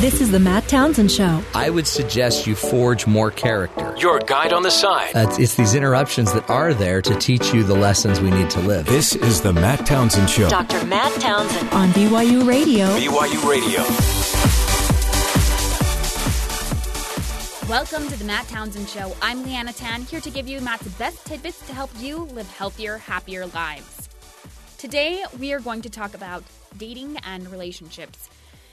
[0.00, 1.42] This is the Matt Townsend Show.
[1.54, 3.94] I would suggest you forge more character.
[3.98, 5.14] Your guide on the side.
[5.14, 8.48] Uh, it's, it's these interruptions that are there to teach you the lessons we need
[8.48, 8.86] to live.
[8.86, 10.48] This is the Matt Townsend Show.
[10.48, 10.86] Dr.
[10.86, 12.86] Matt Townsend on BYU Radio.
[12.96, 13.82] BYU Radio.
[17.68, 19.14] Welcome to the Matt Townsend Show.
[19.20, 22.96] I'm Leanna Tan, here to give you Matt's best tidbits to help you live healthier,
[22.96, 24.08] happier lives.
[24.78, 26.42] Today, we are going to talk about
[26.78, 28.30] dating and relationships.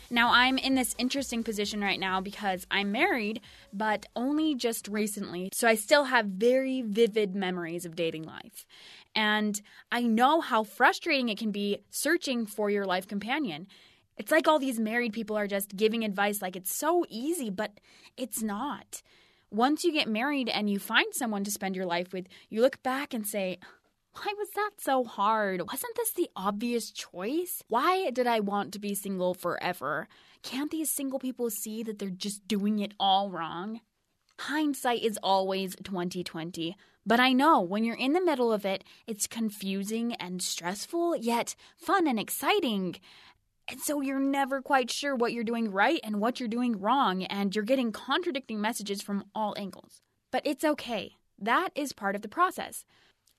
[0.09, 3.41] Now, I'm in this interesting position right now because I'm married,
[3.73, 5.49] but only just recently.
[5.53, 8.65] So I still have very vivid memories of dating life.
[9.15, 9.59] And
[9.91, 13.67] I know how frustrating it can be searching for your life companion.
[14.17, 17.79] It's like all these married people are just giving advice like it's so easy, but
[18.15, 19.01] it's not.
[19.49, 22.81] Once you get married and you find someone to spend your life with, you look
[22.83, 23.57] back and say,
[24.17, 25.61] why was that so hard?
[25.61, 27.63] Wasn't this the obvious choice?
[27.67, 30.07] Why did I want to be single forever?
[30.41, 33.81] Can't these single people see that they're just doing it all wrong?
[34.39, 39.27] Hindsight is always 2020, but I know when you're in the middle of it, it's
[39.27, 42.97] confusing and stressful, yet fun and exciting.
[43.67, 47.23] And so you're never quite sure what you're doing right and what you're doing wrong,
[47.23, 50.01] and you're getting contradicting messages from all angles.
[50.31, 51.17] But it's okay.
[51.39, 52.85] That is part of the process.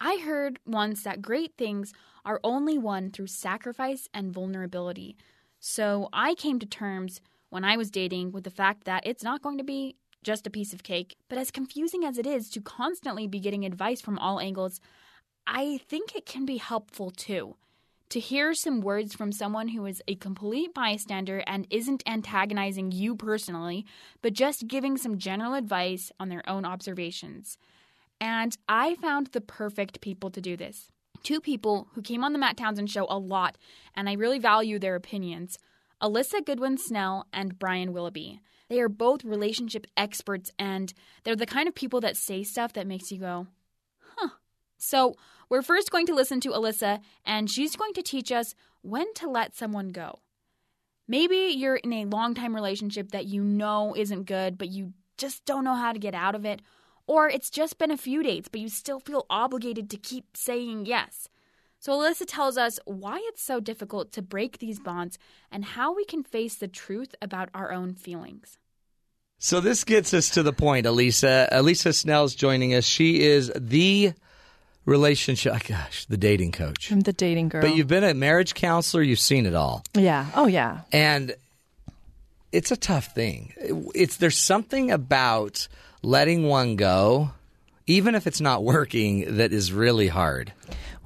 [0.01, 1.93] I heard once that great things
[2.25, 5.17] are only won through sacrifice and vulnerability.
[5.59, 9.43] So I came to terms when I was dating with the fact that it's not
[9.43, 11.17] going to be just a piece of cake.
[11.29, 14.81] But as confusing as it is to constantly be getting advice from all angles,
[15.47, 17.57] I think it can be helpful too.
[18.11, 23.17] To hear some words from someone who is a complete bystander and isn't antagonizing you
[23.17, 23.85] personally,
[24.23, 27.59] but just giving some general advice on their own observations.
[28.21, 30.89] And I found the perfect people to do this.
[31.23, 33.59] Two people who came on the Matt Townsend show a lot,
[33.95, 35.59] and I really value their opinions
[36.01, 38.41] Alisa Goodwin Snell and Brian Willoughby.
[38.69, 40.93] They are both relationship experts, and
[41.25, 43.49] they're the kind of people that say stuff that makes you go,
[44.17, 44.29] huh.
[44.77, 45.15] So,
[45.49, 49.29] we're first going to listen to Alisa, and she's going to teach us when to
[49.29, 50.21] let someone go.
[51.09, 55.45] Maybe you're in a long time relationship that you know isn't good, but you just
[55.47, 56.61] don't know how to get out of it
[57.09, 60.87] or it's just been a few dates, but you still feel obligated to keep saying
[60.87, 61.29] yes.
[61.81, 65.19] So, Alisa tells us why it's so difficult to break these bonds
[65.51, 68.59] and how we can face the truth about our own feelings.
[69.39, 71.49] So, this gets us to the point, Alisa.
[71.51, 72.85] Alisa Snell's joining us.
[72.85, 74.13] She is the
[74.85, 76.91] relationship, oh gosh, the dating coach.
[76.91, 77.63] I'm the dating girl.
[77.63, 79.85] But you've been a marriage counselor, you've seen it all.
[79.95, 80.27] Yeah.
[80.35, 80.81] Oh, yeah.
[80.93, 81.37] And
[82.51, 83.53] it's a tough thing.
[83.95, 85.69] It's there's something about
[86.03, 87.31] letting one go,
[87.87, 90.53] even if it's not working, that is really hard.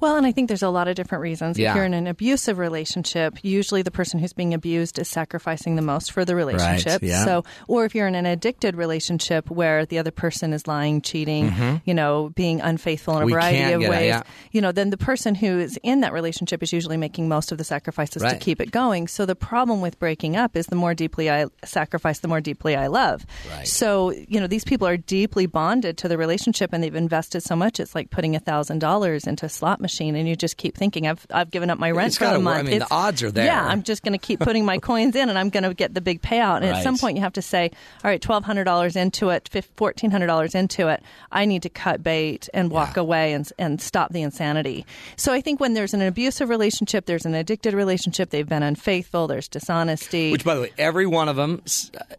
[0.03, 1.57] Well, and I think there's a lot of different reasons.
[1.57, 1.69] Yeah.
[1.69, 5.81] If you're in an abusive relationship, usually the person who's being abused is sacrificing the
[5.81, 7.01] most for the relationship.
[7.01, 7.23] yeah.
[7.23, 11.81] So, or if you're in an addicted relationship where the other person is lying, cheating,
[11.85, 13.27] you know, being unfaithful in a Mm-hmm.
[13.27, 14.23] We variety of ways, yeah.
[14.51, 17.57] you know, then the person who is in that relationship is usually making most of
[17.57, 19.07] the sacrifices to keep it going.
[19.07, 22.75] So the problem with breaking up is the more deeply I sacrifice, the more deeply
[22.75, 23.25] I love.
[23.49, 23.65] Right.
[23.65, 27.55] So, you know, these people are deeply bonded to the relationship and they've invested so
[27.55, 27.79] much.
[27.79, 31.07] It's like putting a thousand dollars into a slot machine and you just keep thinking,
[31.07, 32.59] I've, I've given up my rent It's for the month.
[32.59, 33.45] I mean, the odds are there.
[33.45, 35.93] Yeah, I'm just going to keep putting my coins in and I'm going to get
[35.93, 36.57] the big payout.
[36.57, 37.71] And at some point you have to say,
[38.03, 41.03] all right, $1,200 into it, $1,400 into it.
[41.31, 43.01] I need to cut bait and walk Yeah.
[43.01, 44.85] away and, and stop the insanity.
[45.15, 49.27] So I think when there's an abusive relationship, there's an addicted relationship, they've been unfaithful,
[49.27, 50.31] there's dishonesty.
[50.31, 51.61] Which, by the way, every one of them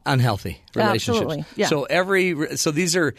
[0.07, 1.21] unhealthy relationships.
[1.23, 1.67] Absolutely, yeah.
[1.67, 3.15] So every so these are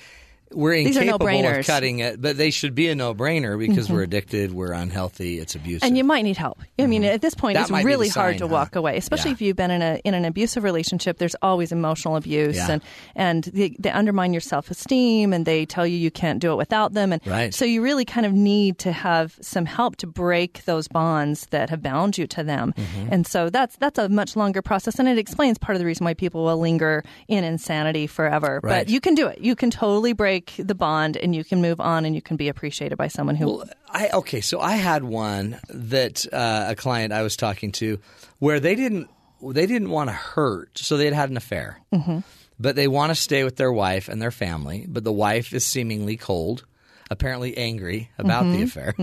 [0.53, 1.33] we're These incapable of.
[1.33, 1.61] Mm-hmm.
[1.61, 5.85] cutting it, but they should be a no-brainer because we're addicted, we're unhealthy, it's abusive.
[5.87, 6.59] And you might need help.
[6.79, 8.53] I mean, at this point, That it's really the hard to huh?
[8.53, 9.35] walk away, especially Yeah.
[9.35, 11.17] if you've been in a in an abusive relationship.
[11.17, 12.71] There's always emotional abuse, Yeah.
[12.71, 12.81] and
[13.15, 16.55] and they, they undermine your self esteem, and they tell you you can't do it
[16.57, 17.53] without them, and Right.
[17.53, 21.69] so you really kind of need to have some help to break those bonds that
[21.69, 22.73] have bound you to them.
[22.77, 23.13] Mm-hmm.
[23.13, 26.05] And so that's that's a much longer process, and it explains part of the reason
[26.05, 28.59] why people will linger in insanity forever.
[28.61, 28.85] Right.
[28.85, 29.39] But you can do it.
[29.39, 32.49] You can totally break the bond, and you can move on, and you can be
[32.49, 33.45] appreciated by someone who.
[33.45, 37.99] Well, I okay, so I had one that uh, a client I was talking to
[38.39, 39.09] where they didn't
[39.41, 42.19] they didn't want to hurt, so they had had an affair, mm-hmm.
[42.59, 45.65] but they want to stay with their wife and their family, but the wife is
[45.65, 46.65] seemingly cold,
[47.11, 48.95] apparently angry about the affair,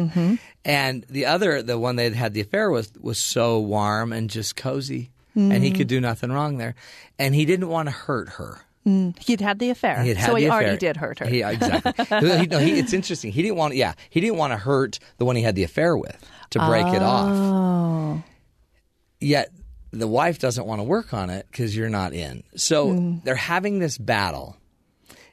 [0.65, 4.31] and the other, the one they had had the affair with, was so warm and
[4.31, 6.75] just cozy, and he could do nothing wrong there,
[7.19, 8.61] and he didn't want to hurt her.
[8.85, 11.27] He'd had the affair, had so he the already did hurt her.
[11.27, 11.93] He, exactly.
[12.39, 13.31] he, no, he, it's interesting.
[13.31, 13.77] He didn't want.
[13.77, 16.19] Yeah, he didn't want to hurt the one he had the affair with
[16.51, 17.29] to break it off.
[17.31, 18.23] Oh.
[19.21, 19.51] Yet
[19.93, 22.43] the wife doesn't want to work on it because you're not in.
[22.57, 23.23] So Mm.
[23.25, 24.57] they're having this battle.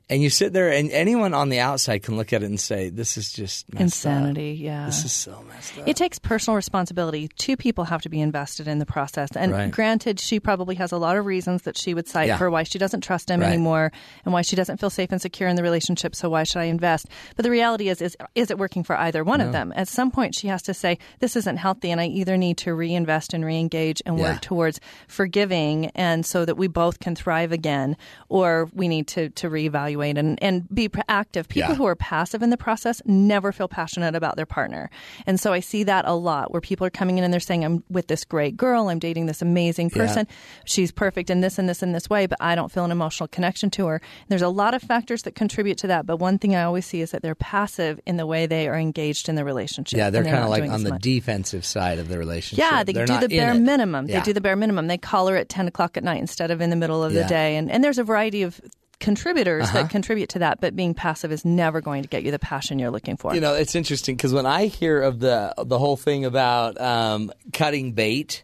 [0.10, 2.90] And you sit there, and anyone on the outside can look at it and say,
[2.90, 4.60] "This is just Insanity, up.
[4.64, 4.86] yeah.
[4.88, 7.30] This is so messed up." It takes personal responsibility.
[7.38, 9.30] Two people have to be invested in the process.
[9.36, 9.70] And Right.
[9.70, 12.38] granted, she probably has a lot of reasons that she would cite Yeah.
[12.38, 13.50] for why she doesn't trust him Right.
[13.50, 13.92] anymore
[14.26, 16.16] and why she doesn't feel safe and secure in the relationship.
[16.16, 17.06] So why should I invest?
[17.36, 19.72] But the reality is, is, is it working for either one of them?
[19.76, 22.74] At some point, she has to say, this isn't healthy and I either need to
[22.74, 24.24] reinvest and reengage and Yeah.
[24.34, 27.96] work towards forgiving and so that we both can thrive again,
[28.28, 31.48] or we need to, to reevaluate and, and be active.
[31.48, 31.76] People Yeah.
[31.76, 34.90] who are passive in the process never feel passionate about their partner.
[35.28, 37.64] And so I see that a lot where people are coming in and they're saying,
[37.66, 40.02] I'm with this great girl, I'm dating this amazing Yeah.
[40.06, 40.28] person.
[40.66, 43.28] She's perfect in this and this and this way, but I don't feel an emotional
[43.28, 44.02] connection to her.
[44.30, 46.06] There's a lot of factors that contribute to that.
[46.06, 48.76] But one thing I always see is that they're passive in the way they are
[48.78, 49.98] engaged in the relationship.
[49.98, 51.02] yeah, they're and kind of like on the much.
[51.02, 52.64] defensive side of the relationship.
[52.64, 54.08] Yeah, they They're do the bare minimum.
[54.08, 54.20] Yeah.
[54.20, 54.88] They do the bare minimum.
[54.88, 57.24] They call her at 10 o'clock at night instead of in the middle of Yeah.
[57.24, 57.56] the day.
[57.58, 58.60] And, and there's a variety of
[59.00, 59.82] contributors Uh-huh.
[59.84, 62.80] that contribute to that, but being passive is never going to get you the passion
[62.80, 63.34] you're looking for.
[63.34, 67.32] You know, it's interesting because when I hear of the the whole thing about um,
[67.54, 68.44] cutting bait,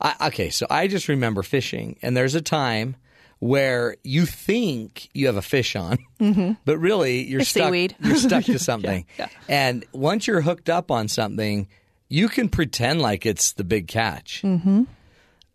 [0.00, 2.96] I, okay, so I just remember fishing, and there's a time
[3.38, 5.98] where you think you have a fish on,
[6.64, 7.68] but really you're It's stuck.
[7.68, 7.96] seaweed.
[8.00, 9.28] You're stuck to something, yeah.
[9.48, 11.66] and once you're hooked up on something,
[12.08, 14.84] you can pretend like it's the big catch, mm-hmm.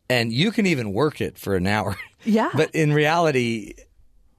[0.10, 1.96] and you can even work it for an hour.
[2.24, 2.50] Yeah.
[2.56, 3.74] but in reality,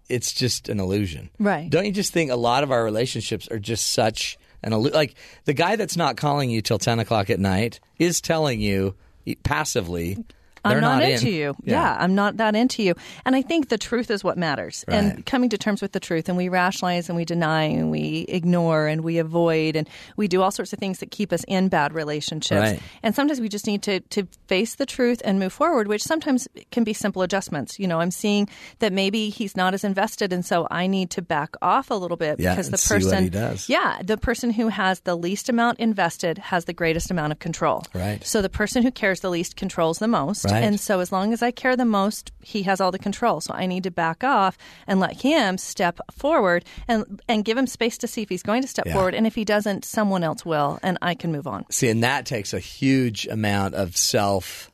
[0.09, 1.31] it's just an illusion.
[1.39, 1.69] Right.
[1.69, 4.95] Don't you just think a lot of our relationships are just such an illusion?
[4.95, 5.15] Like
[5.45, 8.95] the guy that's not calling you till 10 o'clock at night is telling you
[9.43, 10.25] passively
[10.75, 11.11] I'm not, in.
[11.11, 11.55] into you.
[11.65, 11.97] Yeah.
[11.99, 12.95] I'm not that into you.
[13.25, 14.85] And I think the truth is what matters.
[14.89, 14.97] Right.
[14.97, 16.29] And coming to terms with the truth.
[16.29, 20.43] And we rationalize and we deny and we ignore and we avoid and we do
[20.43, 22.61] all sorts of things that keep us in bad relationships.
[22.61, 22.81] Right.
[23.03, 26.49] And sometimes we just need to, to face the truth and move forward, which sometimes
[26.71, 27.79] can be simple adjustments.
[27.79, 28.49] You know, I'm seeing
[28.79, 30.33] that maybe he's not as invested.
[30.33, 33.31] And so I need to back off a little bit Yeah, because the person, he
[33.31, 33.69] does.
[33.69, 37.83] yeah, the person who has the least amount invested has the greatest amount of control.
[37.95, 38.25] Right.
[38.25, 40.45] So the person who cares the least controls the most.
[40.45, 40.56] Right.
[40.63, 43.41] And so as long as I care the most, he has all the control.
[43.41, 44.57] So I need to back off
[44.87, 48.63] and let him step forward and and give him space to see if he's going
[48.63, 48.95] to step Yeah.
[48.95, 49.15] forward.
[49.15, 51.65] And if he doesn't, someone else will, and I can move on.
[51.71, 54.71] See, and that takes a huge amount of self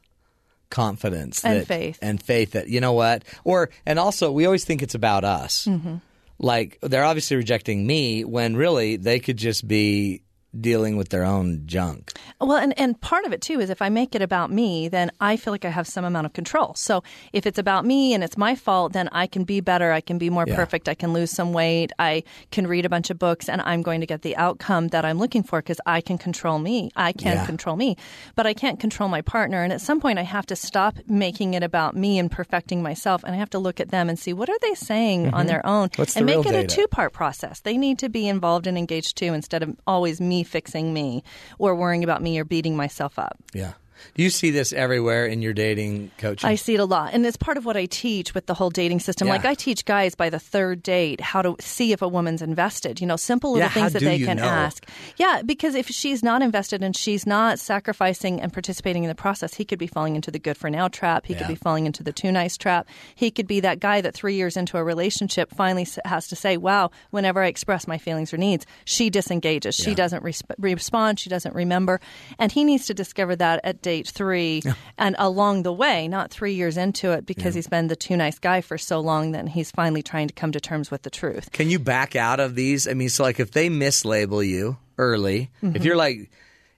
[0.70, 1.98] confidence And that- faith.
[2.00, 5.66] and faith that you know what or and also we always think it's about us
[5.66, 5.96] Mm-hmm.
[6.38, 10.22] like they're obviously rejecting me when really they could just be
[10.60, 13.88] dealing with their own junk Well, and, and part of it too is if I
[13.88, 16.74] make it about me, then I feel like I have some amount of control.
[16.74, 17.02] So
[17.32, 19.92] if it's about me and it's my fault, then I can be better.
[19.92, 20.56] I can be more Yeah.
[20.56, 20.88] perfect.
[20.88, 21.92] I can lose some weight.
[21.98, 25.04] I can read a bunch of books and I'm going to get the outcome that
[25.04, 26.90] I'm looking for because I can control me.
[26.96, 27.46] I can Yeah.
[27.46, 27.96] control me,
[28.34, 29.62] but I can't control my partner.
[29.62, 33.22] And at some point, I have to stop making it about me and perfecting myself.
[33.24, 35.64] And I have to look at them and see what are they saying on their
[35.66, 36.02] own Mm-hmm.
[36.02, 37.60] What's the and make it a two part process.
[37.60, 41.22] They need to be involved and engaged too instead of always me fixing me
[41.58, 43.36] or worrying about me or beating myself up.
[43.52, 43.72] yeah
[44.14, 47.12] do you see this everywhere in your dating coaching I see it a lot.
[47.14, 49.26] And it's part of what I teach with the whole dating system.
[49.28, 49.34] Yeah.
[49.34, 53.00] Like I teach guys by the third date how to see if a woman's invested.
[53.00, 54.44] You know, simple little Yeah, things that they can know?
[54.44, 54.86] ask.
[55.16, 59.54] Yeah, because if she's not invested and she's not sacrificing and participating in the process,
[59.54, 61.26] he could be falling into the good for now trap.
[61.26, 61.40] He Yeah.
[61.40, 62.88] could be falling into the too nice trap.
[63.14, 66.56] He could be that guy that three years into a relationship finally has to say,
[66.56, 69.74] wow, whenever I express my feelings or needs, she disengages.
[69.74, 71.18] She doesn't resp- respond.
[71.20, 72.00] She doesn't remember.
[72.38, 74.62] And he needs to discover that at date three
[74.96, 78.38] and along the way, not three years into it because he's been the too nice
[78.38, 81.50] guy for so long that he's finally trying to come to terms with the truth.
[81.52, 82.88] Can you back out of these?
[82.88, 85.76] I mean, so like if they mislabel you early, Mm-hmm.
[85.76, 86.30] if you're like,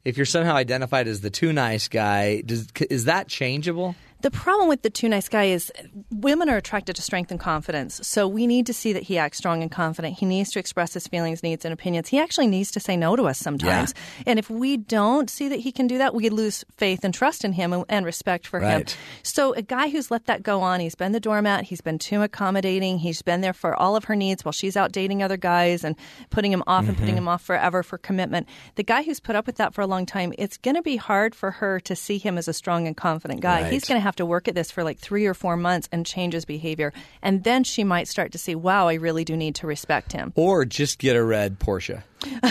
[0.04, 3.94] if you're somehow identified as the too nice guy, does is that changeable?
[4.24, 5.70] The problem with the too nice guy is
[6.10, 8.00] women are attracted to strength and confidence.
[8.02, 10.18] So we need to see that he acts strong and confident.
[10.18, 12.08] He needs to express his feelings, needs, and opinions.
[12.08, 13.92] He actually needs to say no to us sometimes.
[14.26, 17.44] And if we don't see that he can do that, we lose faith and trust
[17.44, 18.84] in him and, and respect for him.
[19.22, 22.22] So a guy who's let that go on, he's been the doormat, he's been too
[22.22, 25.84] accommodating, he's been there for all of her needs while she's out dating other guys
[25.84, 25.96] and
[26.30, 27.02] putting him off and Mm-hmm.
[27.02, 28.48] putting him off forever for commitment.
[28.76, 30.96] The guy who's put up with that for a long time, it's going to be
[30.96, 33.62] hard for her to see him as a strong and confident guy.
[33.62, 33.72] Right.
[33.72, 36.04] He's going to have to work at this for like three or four months and
[36.06, 36.92] change his behavior.
[37.22, 40.32] And then she might start to see, wow, I really do need to respect him.
[40.36, 42.02] Or just get a red Porsche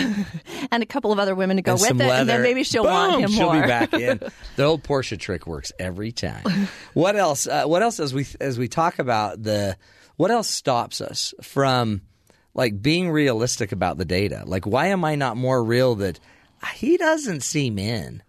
[0.70, 2.12] And a couple of other women to go and with it, leather.
[2.20, 3.60] and then maybe she'll want him she'll more.
[3.60, 4.20] be back in.
[4.56, 6.44] The old Porsche trick works every time.
[6.94, 7.46] What else?
[7.46, 9.76] Uh, what else as we as we talk about the
[10.16, 12.02] what else stops us from
[12.54, 14.44] like being realistic about the data?
[14.46, 16.20] Like, why am I not more real that
[16.74, 18.22] he doesn't seem in?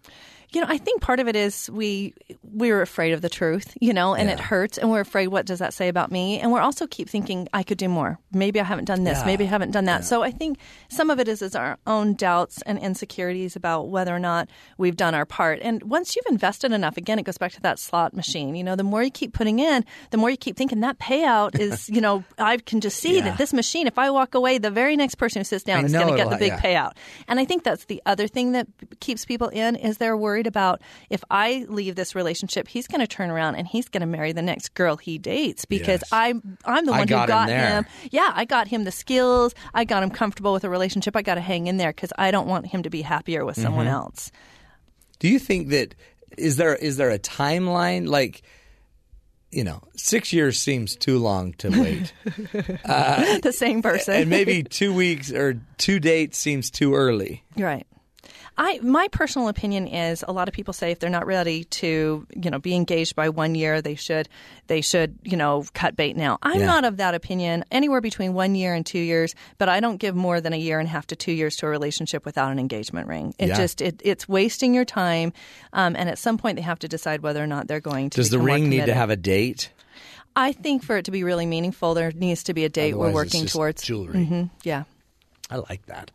[0.56, 3.92] You know, I think part of it is we we're afraid of the truth, you
[3.92, 5.28] know, and it hurts, and we're afraid.
[5.28, 6.40] What does that say about me?
[6.40, 8.18] And we're also keep thinking I could do more.
[8.32, 9.18] Maybe I haven't done this.
[9.18, 9.26] Yeah.
[9.26, 10.06] Maybe I haven't done that.
[10.06, 10.56] So I think
[10.88, 14.48] some of it is is our own doubts and insecurities about whether or not
[14.78, 15.58] we've done our part.
[15.60, 18.54] And once you've invested enough, again, it goes back to that slot machine.
[18.54, 21.60] You know, the more you keep putting in, the more you keep thinking that payout
[21.60, 21.90] is.
[21.90, 23.24] you know, I can just see Yeah.
[23.24, 23.86] that this machine.
[23.86, 26.16] If I walk away, the very next person who sits down I is going to
[26.16, 26.60] get the big yeah.
[26.62, 26.92] payout.
[27.28, 28.66] And I think that's the other thing that
[29.00, 33.06] keeps people in is they're worried about if I leave this relationship, he's going to
[33.06, 36.12] turn around and he's going to marry the next girl he dates because Yes.
[36.12, 37.68] I'm I'm the one got who him got there.
[37.68, 37.86] him.
[38.10, 39.54] Yeah, I got him the skills.
[39.74, 41.16] I got him comfortable with a relationship.
[41.16, 43.56] I got to hang in there because I don't want him to be happier with
[43.60, 43.94] someone Mm-hmm.
[43.94, 44.32] else.
[45.18, 45.94] Do you think that
[46.36, 48.42] is there is there a timeline like
[49.52, 52.12] you know, six years seems too long to wait.
[52.84, 54.14] the same person.
[54.14, 57.42] and maybe two weeks or two dates seems too early.
[57.56, 57.86] Right.
[58.58, 62.26] I my personal opinion is a lot of people say if they're not ready to
[62.34, 64.28] you know be engaged by one year they should
[64.66, 66.38] they should you know cut bait now.
[66.42, 66.66] I'm Yeah.
[66.66, 67.64] not of that opinion.
[67.70, 70.78] Anywhere between one year and two years, but I don't give more than a year
[70.78, 73.34] and a half to two years to a relationship without an engagement ring.
[73.38, 73.56] It Yeah.
[73.56, 75.32] just it, it's wasting your time,
[75.74, 78.16] um, and at some point they have to decide whether or not they're going to.
[78.16, 79.70] Does the ring need to have a date?
[80.34, 83.06] I think for it to be really meaningful, there needs to be a date we're
[83.08, 83.82] Otherwise, it's working towards.
[83.82, 84.24] jewelry.
[84.24, 84.84] hmm Yeah.
[85.50, 86.10] I like that.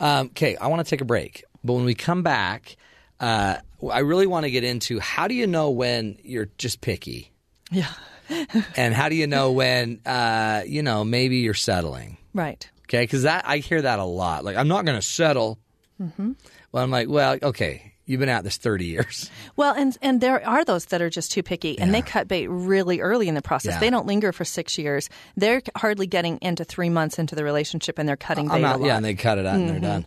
[0.00, 2.76] Um, okay, I want to take a break, but when we come back,
[3.20, 3.56] uh,
[3.90, 7.32] I really want to get into how do you know when you're just picky,
[7.70, 7.88] Yeah.
[8.76, 12.16] and how do you know when uh, you know maybe you're settling.
[12.32, 12.68] Right.
[12.84, 14.44] Okay, because that I hear that a lot.
[14.44, 15.58] Like I'm not going to settle.
[16.00, 16.32] Mm-hmm.
[16.70, 19.30] Well, I'm like, well, okay, you've been at this 30 years.
[19.54, 22.48] Well, and and there are those that are just too picky, and they cut bait
[22.48, 23.74] really early in the process.
[23.74, 23.80] Yeah.
[23.80, 25.10] They don't linger for six years.
[25.36, 28.96] They're hardly getting into three months into the relationship, and they're cutting bait out, yeah,
[28.96, 30.06] and they cut it out and they're done.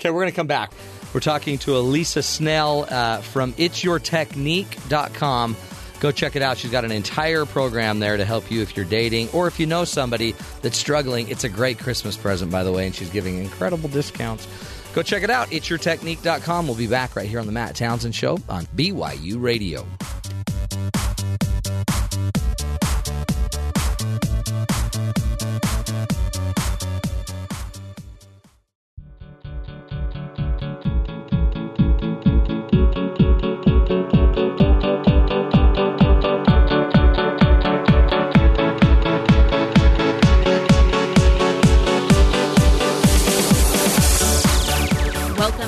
[0.00, 0.70] Okay, we're going to come back.
[1.12, 5.56] We're talking to Alisa Snell uh, from it'syourtechnique.com.
[5.98, 6.58] Go check it out.
[6.58, 9.66] She's got an entire program there to help you if you're dating or if you
[9.66, 11.28] know somebody that's struggling.
[11.28, 14.46] It's a great Christmas present, by the way, and she's giving incredible discounts.
[14.94, 16.68] Go check it out, it'syourtechnique.com.
[16.68, 19.84] We'll be back right here on the Matt Townsend Show on BYU Radio.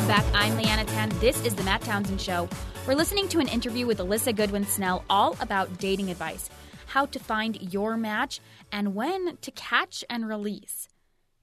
[0.00, 0.42] Welcome back.
[0.42, 1.10] I'm Leanna Tan.
[1.18, 2.48] This is the Matt Townsend Show.
[2.86, 6.48] We're listening to an interview with Alisa Goodwin Snell all about dating advice,
[6.86, 8.40] how to find your match,
[8.72, 10.88] and when to catch and release.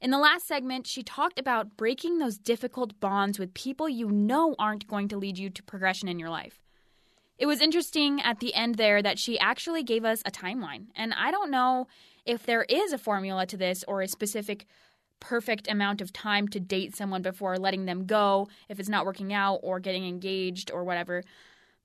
[0.02, 4.56] In the last segment, she talked about breaking those difficult bonds with people you know
[4.58, 6.60] aren't going to lead you to progression in your life.
[7.38, 10.88] It was interesting at the end there that she actually gave us a timeline.
[10.96, 11.86] And I don't know
[12.26, 14.66] if there is a formula to this or a specific
[15.20, 19.34] perfect amount of time to date someone before letting them go if it's not working
[19.34, 21.24] out or getting engaged or whatever.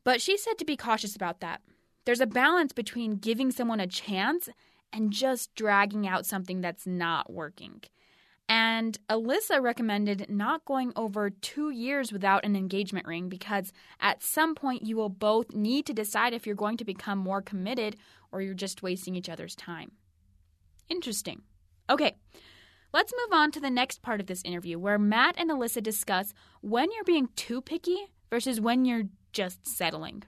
[0.04, 1.60] But she said to be cautious about that.
[2.04, 4.48] There's a balance between giving someone a chance
[4.92, 7.82] and just dragging out something that's not working.
[8.48, 14.54] And Alisa recommended not going over two years without an engagement ring because at some
[14.54, 17.96] point you will both need to decide if you're going to become more committed
[18.30, 19.92] or you're just wasting each other's time.
[20.88, 21.42] Interesting.
[21.88, 22.16] Okay,
[22.92, 26.34] let's move on to the next part of this interview where Matt and Alisa discuss
[26.60, 27.96] when you're being too picky
[28.30, 30.22] versus when you're just settling.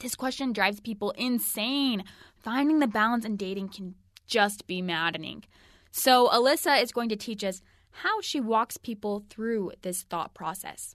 [0.00, 2.04] This question drives people insane.
[2.36, 3.94] Finding the balance in dating can
[4.26, 5.44] just be maddening.
[5.90, 10.94] So, Alisa is going to teach us how she walks people through this thought process.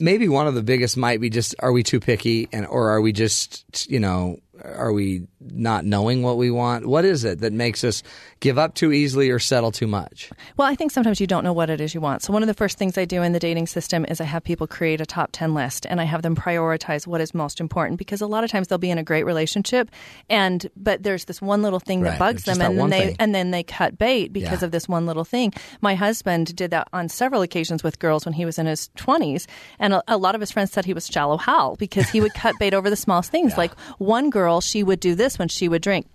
[0.00, 3.00] maybe one of the biggest might be just are we too picky and or are
[3.00, 7.52] we just you know are we not knowing what we want what is it that
[7.52, 8.02] makes us
[8.40, 11.52] give up too easily or settle too much Well, I think sometimes you don't know
[11.52, 12.22] what it is you want.
[12.22, 14.42] So one of the first things I do in the dating system is I have
[14.44, 17.98] people create a top 10 list and I have them prioritize what is most important
[17.98, 19.90] because a lot of times they'll be in a great relationship
[20.30, 22.10] and but there's this one little thing Right.
[22.12, 23.16] that bugs them and then they thing.
[23.18, 24.66] and then they cut bait because Yeah.
[24.66, 25.52] of this one little thing.
[25.80, 29.46] My husband did that on several occasions with girls when he was in his 20s
[29.78, 32.34] and a, a lot of his friends said he was shallow Hal because he would
[32.34, 33.56] cut bait over the smallest things.
[33.56, 36.06] Like one girl, she would do this when she would drink.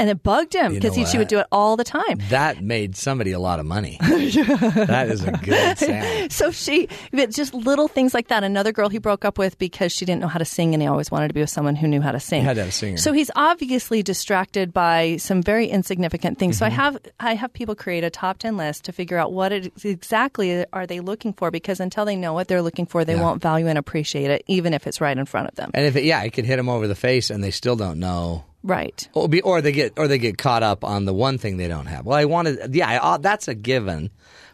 [0.00, 2.18] And it bugged him You because know she would do it all the time.
[2.30, 3.98] That made somebody a lot of money.
[4.00, 6.32] that is a good sound.
[6.32, 6.88] So she,
[7.30, 8.42] just little things like that.
[8.44, 10.88] Another girl he broke up with because she didn't know how to sing, and he
[10.88, 12.40] always wanted to be with someone who knew how to sing.
[12.40, 12.96] He had to have a singer.
[12.96, 16.58] So he's obviously distracted by some very insignificant things.
[16.58, 16.78] So I Mm-hmm.
[16.80, 20.64] have I have people create a top ten list to figure out what it, exactly
[20.72, 23.22] are they looking for because until they know what they're looking for, they Yeah.
[23.22, 25.70] won't value and appreciate it, even if it's right in front of them.
[25.74, 27.98] And if it, yeah, it could hit them over the face, and they still don't
[27.98, 28.44] know.
[28.62, 29.08] Right.
[29.14, 31.68] Or, be, or they get or they get caught up on the one thing they
[31.68, 32.04] don't have.
[32.04, 34.10] Well, I wanted, yeah, I, uh, that's a given.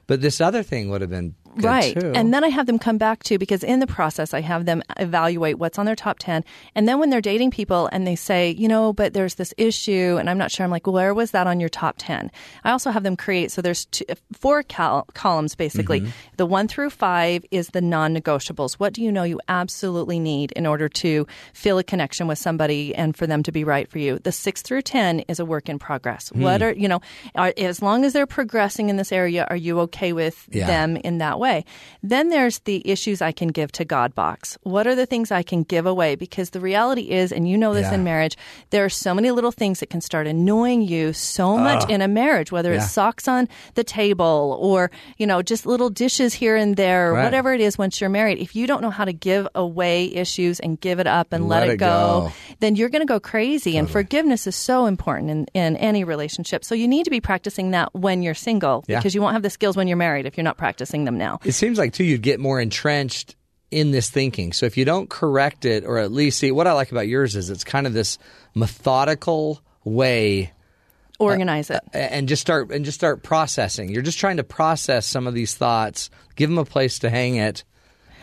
[0.07, 1.35] But this other thing would have been
[1.65, 1.99] right.
[1.99, 2.13] too.
[2.15, 4.83] And then I have them come back to because in the process I have them
[4.99, 6.45] evaluate what's on their top 10
[6.75, 10.17] and then when they're dating people and they say, "You know, but there's this issue."
[10.19, 10.65] And I'm not sure.
[10.65, 12.31] I'm like, "Where was that on your top 10?"
[12.65, 16.01] I also have them create so there's two, four col- columns basically.
[16.01, 16.11] Mm-hmm.
[16.37, 18.75] The 1 through 5 is the non-negotiables.
[18.75, 22.95] What do you know you absolutely need in order to feel a connection with somebody
[22.95, 24.19] and for them to be right for you?
[24.19, 26.29] The 6 through 10 is a work in progress.
[26.31, 26.43] Hmm.
[26.43, 27.01] What are, you know,
[27.35, 30.67] are, as long as they're progressing in this area, are you okay with Yeah.
[30.67, 31.46] them in that way.
[32.03, 34.57] Then there's the issues I can give to God box.
[34.63, 36.15] What are the things I can give away?
[36.15, 37.95] Because the reality is, and you know this Yeah.
[37.95, 38.37] in marriage,
[38.71, 42.09] there are so many little things that can start annoying you so much in a
[42.09, 42.79] marriage, whether Yeah.
[42.83, 47.15] it's socks on the table or, you know, just little dishes here and there, or
[47.15, 47.25] Right.
[47.25, 48.39] whatever it is once you're married.
[48.39, 51.61] If you don't know how to give away issues and give it up and let,
[51.61, 51.87] Let it go,
[52.29, 52.33] go.
[52.61, 53.77] then you're going to go crazy.
[53.77, 56.65] And forgiveness is so important in, in any relationship.
[56.65, 58.99] So you need to be practicing that when you're single Yeah.
[58.99, 61.36] because you won't have the skills when you're married if you're not practicing them now.
[61.45, 63.37] It seems like too you'd get more entrenched
[63.71, 64.53] in this thinking.
[64.53, 67.35] So if you don't correct it, or at least see what I like about yours
[67.37, 68.19] is it's kind of this
[68.55, 70.53] methodical way
[71.19, 71.81] uh, Organize it.
[71.95, 73.89] a- and just start and just start processing.
[73.89, 77.37] You're just trying to process some of these thoughts, give them a place to hang
[77.37, 77.65] it,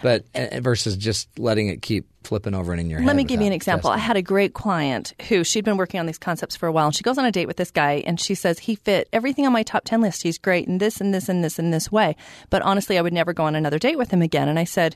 [0.04, 3.08] but uh, versus just letting it keep flipping over and in your head.
[3.08, 3.90] Let me give you an example.
[3.90, 6.86] I had a great client who she'd been working on these concepts for a while,
[6.86, 9.48] and she goes on a date with this guy, and she says he fit everything
[9.48, 10.22] on my top ten list.
[10.22, 12.16] He's great in this and this and this and this way,
[12.52, 14.48] but honestly, I would never go on another date with him again.
[14.48, 14.96] And I said,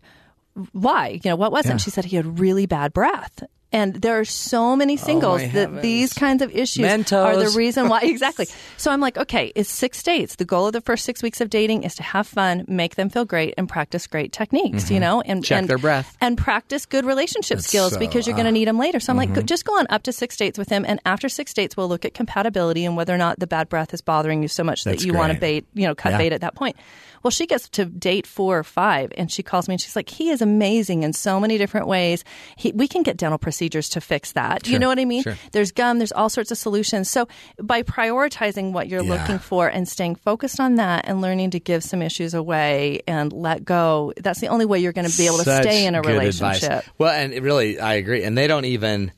[0.73, 1.19] why?
[1.23, 1.69] You know, what was it?
[1.69, 1.71] Yeah.
[1.73, 3.43] And she said he had really bad breath.
[3.71, 7.89] And there are so many singles Oh, that these kinds of issues are the reason
[7.89, 8.01] why.
[8.07, 8.47] Exactly.
[8.77, 10.35] So I'm like, okay, it's six dates.
[10.37, 13.09] The goal of the first six weeks of dating is to have fun, make them
[13.09, 14.89] feel great, and practice great techniques.
[14.89, 15.43] You know, and Mm-hmm.
[15.43, 16.15] Check and, their breath.
[16.21, 18.99] and practice good relationship That's skills so- because you're going to need them later.
[19.01, 21.27] So I'm like, go- just go on up to six dates with him, and after
[21.27, 24.41] six dates, we'll look at compatibility and whether or not the bad breath is bothering
[24.41, 26.17] you so much That's that you want to bait, you know, cut Yeah.
[26.17, 26.77] bait at that point.
[27.23, 30.09] Well, she gets to date four or five, and she calls me and she's like,
[30.09, 32.23] "He is amazing in so many different ways.
[32.55, 34.67] He, we can get dental procedures to fix that.
[34.67, 35.23] You know what I mean?
[35.23, 35.35] sure.
[35.51, 35.97] There's gum.
[35.97, 37.09] There's all sorts of solutions.
[37.09, 37.27] So
[37.61, 39.13] by prioritizing what you're Yeah.
[39.19, 43.31] looking for and staying focused on that, and learning to give some issues away and
[43.33, 45.95] let go, that's the only way you're going to be able to Such stay in
[45.95, 46.63] a relationship.
[46.71, 46.89] advice.
[46.97, 48.23] Well, and it really, I agree.
[48.23, 49.11] And they don't even,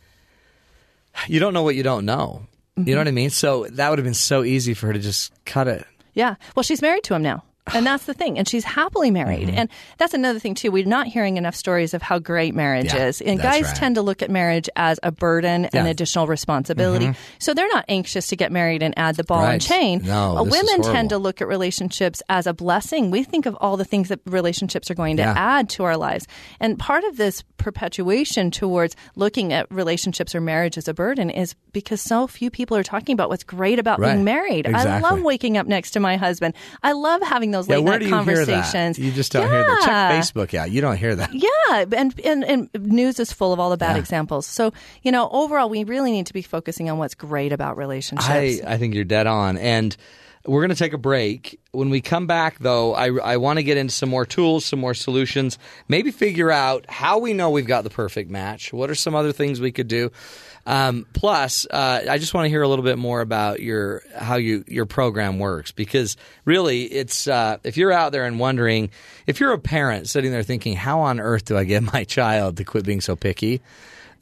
[1.27, 2.43] you don't know what you don't know.
[2.77, 2.91] You Mm-hmm.
[2.91, 3.29] know what I mean?
[3.29, 5.85] So that would have been so easy for her to just cut it.
[6.13, 6.35] Yeah.
[6.55, 7.43] Well, she's married to him now.
[7.71, 8.39] And that's the thing.
[8.39, 9.47] And she's happily married.
[9.47, 9.57] Mm-hmm.
[9.59, 9.69] And
[9.99, 10.71] that's another thing, too.
[10.71, 13.21] We're not hearing enough stories of how great marriage Yeah, is.
[13.21, 13.75] And guys right.
[13.75, 15.81] tend to look at marriage as a burden and Yeah.
[15.81, 15.89] Mm-hmm.
[15.89, 17.13] additional responsibility.
[17.37, 20.01] So they're not anxious to get married and add the ball and chain.
[20.03, 23.11] No, Women tend to look at relationships as a blessing.
[23.11, 25.33] We think of all the things that relationships are going to Yeah.
[25.37, 26.25] add to our lives.
[26.59, 31.53] And part of this perpetuation towards looking at relationships or marriage as a burden is
[31.71, 34.13] because so few people are talking about what's great about Right.
[34.13, 34.67] being married.
[34.67, 36.55] I love waking up next to my husband.
[36.83, 38.99] I love having those Yeah, late where night you conversations.
[38.99, 39.81] You just don't hear that.
[39.85, 40.71] Check Facebook out.
[40.71, 41.31] You don't hear that.
[41.33, 43.99] Yeah, and, and and news is full of all the bad Yeah.
[44.01, 44.45] examples.
[44.47, 48.29] So you know, overall, we really need to be focusing on what's great about relationships.
[48.29, 49.57] I, I think you're dead on.
[49.57, 49.95] And
[50.45, 51.59] we're going to take a break.
[51.71, 54.79] When we come back, though, I, I want to get into some more tools, some
[54.79, 58.71] more solutions, maybe figure out how we know we've got the perfect match.
[58.73, 60.11] What are some other things we could do?
[60.69, 64.35] Um, plus, uh, I just want to hear a little bit more about your how
[64.35, 68.91] you your program works because really, it's uh, if you're out there and wondering
[69.25, 72.57] if you're a parent sitting there thinking, how on earth do I get my child
[72.57, 73.61] to quit being so picky?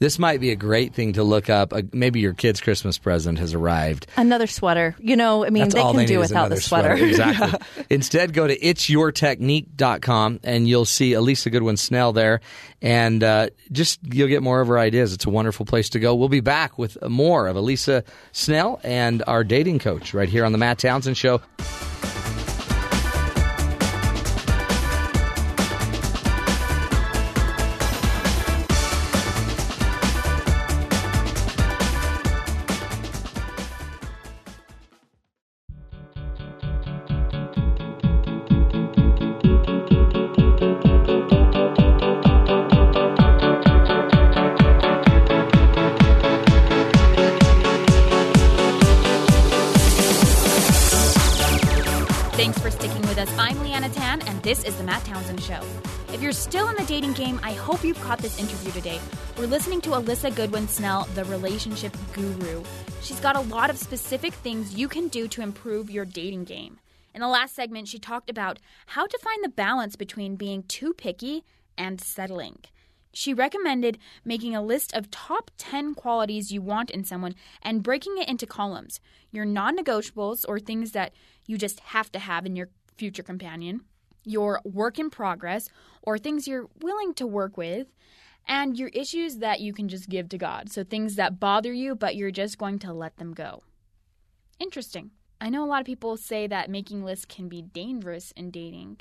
[0.00, 1.72] This might be a great thing to look up.
[1.72, 4.06] Uh, maybe your kid's Christmas present has arrived.
[4.16, 4.94] Another sweater.
[5.00, 6.92] You know, I mean, That's they can they do without the sweater.
[6.92, 7.58] Exactly.
[7.90, 12.40] Instead, go to itsyourtechnique.com and you'll see Alisa Goodwin Snell there.
[12.80, 15.12] And uh, just you'll get more of her ideas.
[15.12, 16.14] It's a wonderful place to go.
[16.14, 20.52] We'll be back with more of Alisa Snell and our dating coach right here on
[20.52, 21.40] The Matt Townsend Show.
[54.68, 55.62] Is The Matt Townsend Show.
[56.12, 59.00] If you're still in the dating game, I hope you've caught this interview today.
[59.38, 62.62] We're listening to Alisa Goodwin Snell, the relationship guru.
[63.00, 66.80] She's got a lot of specific things you can do to improve your dating game.
[67.14, 70.92] In the last segment, she talked about how to find the balance between being too
[70.92, 71.46] picky
[71.78, 72.58] and settling.
[73.14, 78.18] She recommended making a list of top 10 qualities you want in someone and breaking
[78.18, 79.00] it into columns
[79.30, 81.14] your non negotiables or things that
[81.46, 83.80] you just have to have in your future companion,
[84.28, 85.68] your work in progress
[86.02, 87.88] or things you're willing to work with,
[88.46, 90.70] and your issues that you can just give to God.
[90.70, 93.62] So things that bother you, but you're just going to let them go.
[94.58, 95.10] Interesting.
[95.40, 99.00] I know a lot of people say that making lists can be dangerous in dating.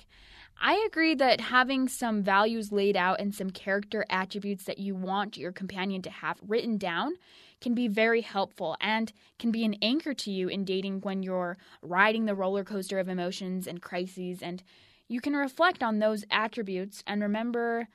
[0.60, 5.38] I agree that having some values laid out and some character attributes that you want
[5.38, 7.14] your companion to have written down
[7.62, 11.58] can be very helpful and can be an anchor to you in dating when you're
[11.82, 14.42] riding the roller coaster of emotions and crises.
[14.42, 14.62] And
[15.08, 17.88] you can reflect on those attributes and remember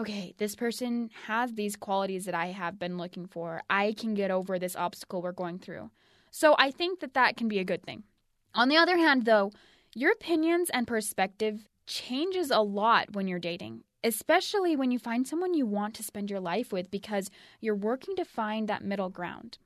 [0.00, 3.62] okay, this person has these qualities that I have been looking for.
[3.68, 5.90] I can get over this obstacle we're going through.
[6.30, 8.04] So I think that that can be a good thing.
[8.54, 9.50] On the other hand, though,
[9.94, 15.54] your opinions and perspective changes a lot when you're dating, especially when you find someone
[15.54, 19.58] you want to spend your life with because you're working to find that middle ground.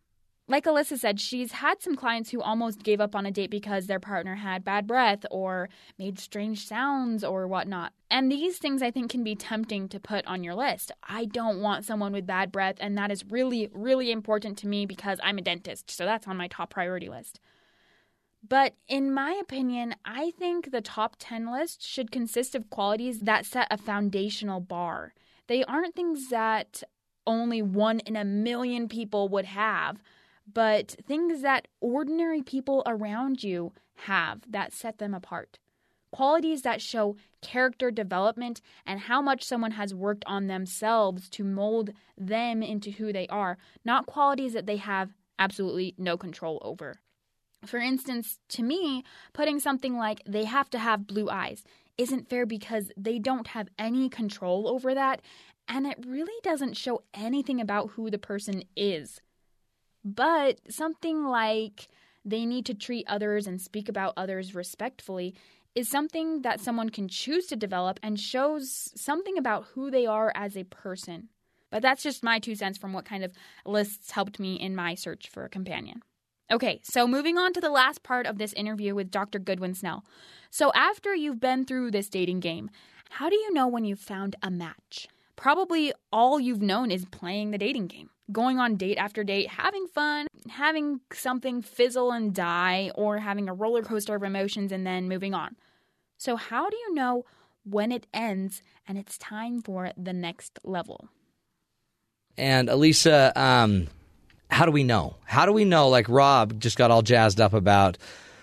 [0.48, 3.86] Like Alisa said, she's had some clients who almost gave up on a date because
[3.86, 7.92] their partner had bad breath or made strange sounds or whatnot.
[8.10, 10.90] And these things I think can be tempting to put on your list.
[11.08, 14.84] I don't want someone with bad breath, and that is really, really important to me
[14.84, 17.38] because I'm a dentist, so that's on my top priority list.
[18.46, 23.46] But in my opinion, I think the top 10 list should consist of qualities that
[23.46, 25.14] set a foundational bar.
[25.46, 26.82] They aren't things that
[27.24, 30.02] only one in a million people would have,
[30.54, 33.72] but things that ordinary people around you
[34.06, 35.58] have that set them apart.
[36.10, 41.90] Qualities that show character development and how much someone has worked on themselves to mold
[42.18, 47.00] them into who they are, not qualities that they have absolutely no control over.
[47.64, 51.64] For instance, to me, putting something like they have to have blue eyes
[51.96, 55.22] isn't fair because they don't have any control over that,
[55.68, 59.20] and it really doesn't show anything about who the person is.
[60.04, 61.88] But something like
[62.24, 65.34] they need to treat others and speak about others respectfully
[65.74, 70.32] is something that someone can choose to develop and shows something about who they are
[70.34, 71.28] as a person.
[71.70, 73.32] But that's just my two cents from what kind of
[73.64, 76.02] lists helped me in my search for a companion.
[76.50, 79.38] Okay, so moving on to the last part of this interview with Dr.
[79.38, 80.04] Goodwin Snell.
[80.50, 82.68] So, after you've been through this dating game,
[83.08, 85.08] how do you know when you've found a match?
[85.34, 89.86] Probably all you've known is playing the dating game, going on date after date, having
[89.86, 95.08] fun, having something fizzle and die, or having a roller coaster of emotions and then
[95.08, 95.56] moving on.
[96.18, 97.24] So, how do you know
[97.64, 101.08] when it ends and it's time for the next level?
[102.36, 103.88] And Alisa, um,
[104.50, 105.16] how do we know?
[105.24, 105.88] How do we know?
[105.88, 107.98] Like Rob just got all jazzed up about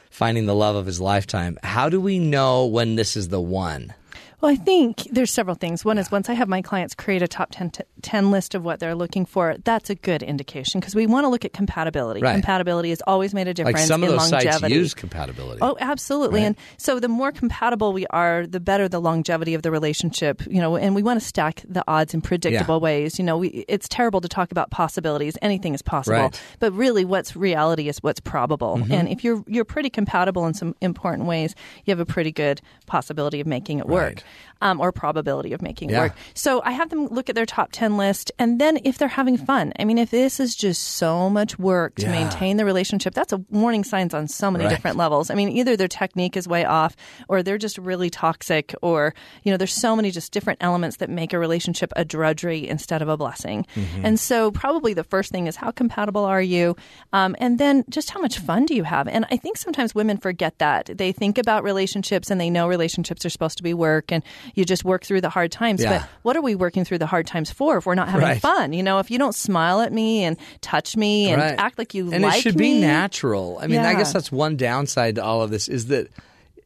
[0.09, 1.57] finding the love of his lifetime.
[1.63, 3.93] How do we know when this is the one?
[4.41, 5.83] Well, I think there's several things.
[5.83, 7.71] One is once I have my clients create a top 10,
[8.01, 11.27] 10 list of what they're looking for, that's a good indication because we want to
[11.27, 12.21] look at compatibility.
[12.21, 12.33] Right.
[12.33, 14.59] Compatibility has always made a difference Like some of in those longevity.
[14.59, 15.59] sites use compatibility.
[15.61, 16.39] Oh, absolutely.
[16.39, 16.45] Right.
[16.47, 20.61] And so the more compatible we are, the better the longevity of the relationship, you
[20.61, 22.79] know, and we want to stack the odds in predictable Yeah.
[22.79, 23.19] ways.
[23.19, 25.37] You know, we, it's terrible to talk about possibilities.
[25.41, 26.15] Anything is possible.
[26.17, 26.41] Right.
[26.59, 28.77] But really what's reality is what's probable.
[28.77, 28.91] Mm-hmm.
[28.93, 32.61] And if you're you're pretty compatible in some important ways, you have a pretty good
[32.85, 34.23] possibility of making it work.
[34.29, 34.48] Right.
[34.61, 35.99] Um, or probability of making it Yeah.
[36.01, 36.15] work.
[36.33, 38.29] So I have them look at their top 10 list.
[38.37, 41.95] And then if they're having fun, I mean, if this is just so much work
[41.95, 42.11] to Yeah.
[42.11, 44.69] maintain the relationship, that's a warning signs on so many Right.
[44.71, 45.29] different levels.
[45.31, 46.97] I mean, either their technique is way off
[47.29, 51.09] or they're just really toxic or, you know, there's so many just different elements that
[51.09, 53.65] make a relationship a drudgery instead of a blessing.
[53.77, 54.05] Mm-hmm.
[54.05, 56.75] And so probably the first thing is how compatible are you?
[57.13, 59.07] Um, and then just how much fun do you have?
[59.07, 60.89] And I think sometimes women forget that.
[60.97, 64.21] They think about relationships and they know relationships are supposed to be work and
[64.55, 65.81] you just work through the hard times.
[65.81, 65.99] Yeah.
[65.99, 68.41] But what are we working through the hard times for if we're not having Right.
[68.41, 68.73] fun?
[68.73, 71.55] You know, if you don't smile at me and touch me and Right.
[71.57, 73.59] act like you like me, and like it should me, be natural.
[73.61, 76.07] I mean, I guess that's one downside to all of this is that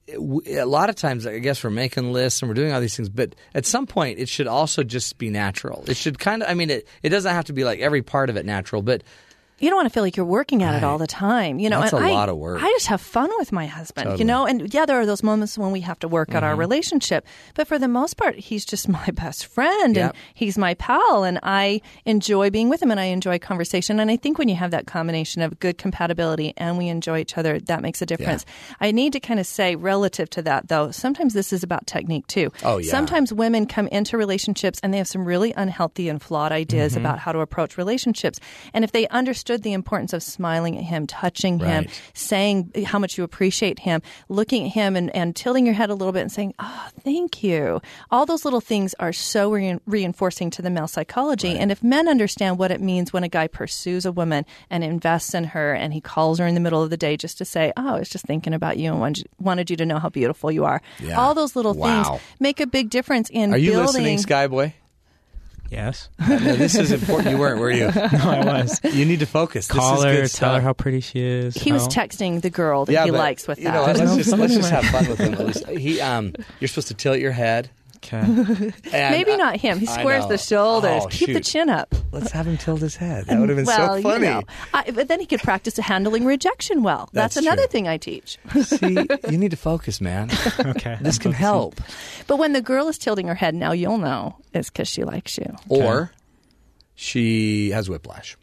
[0.10, 3.08] a lot of times, I guess we're making lists and we're doing all these things,
[3.10, 5.86] but at some point, it should also just be natural.
[5.88, 8.30] It should kind of, I mean, it, it doesn't have to be like every part
[8.30, 9.02] of it natural, but
[9.64, 11.58] You don't want to feel like you're working at it all the time.
[11.58, 12.62] You know, That's and a I- lot of work.
[12.62, 15.58] I just have fun with my husband, you know, and yeah, there are those moments
[15.58, 16.38] when we have to work Mm-hmm.
[16.38, 20.10] at our relationship, but for the most part, he's just my best friend Yep.
[20.10, 24.00] and he's my pal, and I enjoy being with him and I enjoy conversation.
[24.00, 27.38] And I think when you have that combination of good compatibility and we enjoy each
[27.38, 28.46] other, that makes a difference.
[28.82, 32.28] I need to kind of say, relative to that, though, sometimes this is about technique
[32.28, 32.52] too.
[32.64, 32.92] Oh, yeah.
[32.92, 37.06] Sometimes women come into relationships and they have some really unhealthy and flawed ideas Mm-hmm.
[37.06, 38.40] about how to approach relationships.
[38.74, 43.18] And if they understood the importance of smiling at him, touching him, saying how much
[43.18, 46.32] you appreciate him, looking at him and, and tilting your head a little bit and
[46.32, 47.82] saying, Oh, thank you.
[48.10, 51.58] All those little things are so re- reinforcing to the male psychology.
[51.58, 55.34] And if men understand what it means when a guy pursues a woman and invests
[55.34, 57.72] in her and he calls her in the middle of the day just to say,
[57.78, 60.52] Oh, I was just thinking about you and wanted, wanted you to know how beautiful
[60.52, 60.82] you are.
[61.00, 61.20] Yeah.
[61.20, 62.04] All those little Wow.
[62.04, 64.04] things make a big difference in Are you building.
[64.04, 64.74] listening, Skyboy?
[65.70, 66.10] Yes.
[66.28, 67.32] No, this is important.
[67.32, 67.86] You weren't, were you?
[67.96, 68.80] No, I was.
[68.84, 69.68] You need to focus.
[69.68, 70.56] This Call is her, good tell stuff.
[70.56, 71.56] her how pretty she is.
[71.56, 73.74] He was texting the girl that yeah, he but, likes with you that.
[73.74, 75.34] know, let's No, just let's just have fun with him.
[75.34, 77.70] At least he, um, you're supposed to tilt your head.
[78.04, 78.22] Okay.
[78.94, 79.80] And Maybe not him.
[79.80, 80.30] He I squares know.
[80.30, 81.04] the shoulders.
[81.06, 81.94] Oh, Keep the chin up.
[82.12, 83.26] Let's have him tilt his head.
[83.26, 84.28] That would have been well, so funny.
[84.28, 87.10] You know, I, but then he could practice handling rejection well.
[87.14, 87.72] That's, That's another true.
[87.72, 88.38] thing I teach.
[88.62, 88.98] See,
[89.30, 90.30] you need to focus, man.
[90.60, 90.98] Okay.
[91.02, 91.80] This can help.
[92.28, 95.38] But when the girl is tilting her head, now you'll know it's because she likes
[95.38, 95.56] you.
[95.70, 96.12] Or
[96.96, 98.38] she has whiplash.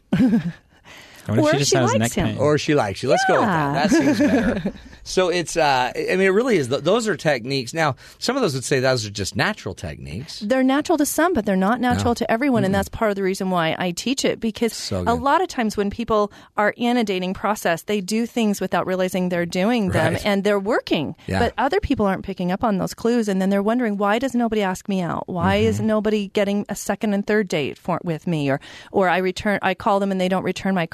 [1.25, 2.27] What if Or she just she has likes neck him.
[2.29, 2.37] pain?
[2.37, 3.09] Or she likes you.
[3.09, 3.73] Let's go with that.
[3.73, 4.73] That seems better.
[5.03, 6.67] so it's, uh, I mean, it really is.
[6.69, 7.73] Those are techniques.
[7.73, 10.39] Now, some of those would say those are just natural techniques.
[10.39, 12.15] They're natural to some, but they're not natural No.
[12.15, 12.63] to everyone.
[12.65, 15.47] And that's part of the reason why I teach it because So a lot of
[15.47, 19.89] times when people are in a dating process, they do things without realizing they're doing
[19.89, 20.25] them Right.
[20.25, 21.15] and they're working.
[21.27, 21.39] Yeah.
[21.39, 23.27] But other people aren't picking up on those clues.
[23.27, 25.27] And then they're wondering, why does nobody ask me out?
[25.27, 25.87] Why is Mm-hmm.
[25.87, 28.49] nobody getting a second and third date for, with me?
[28.49, 28.59] Or,
[28.91, 30.85] or I return, I call them and they don't return my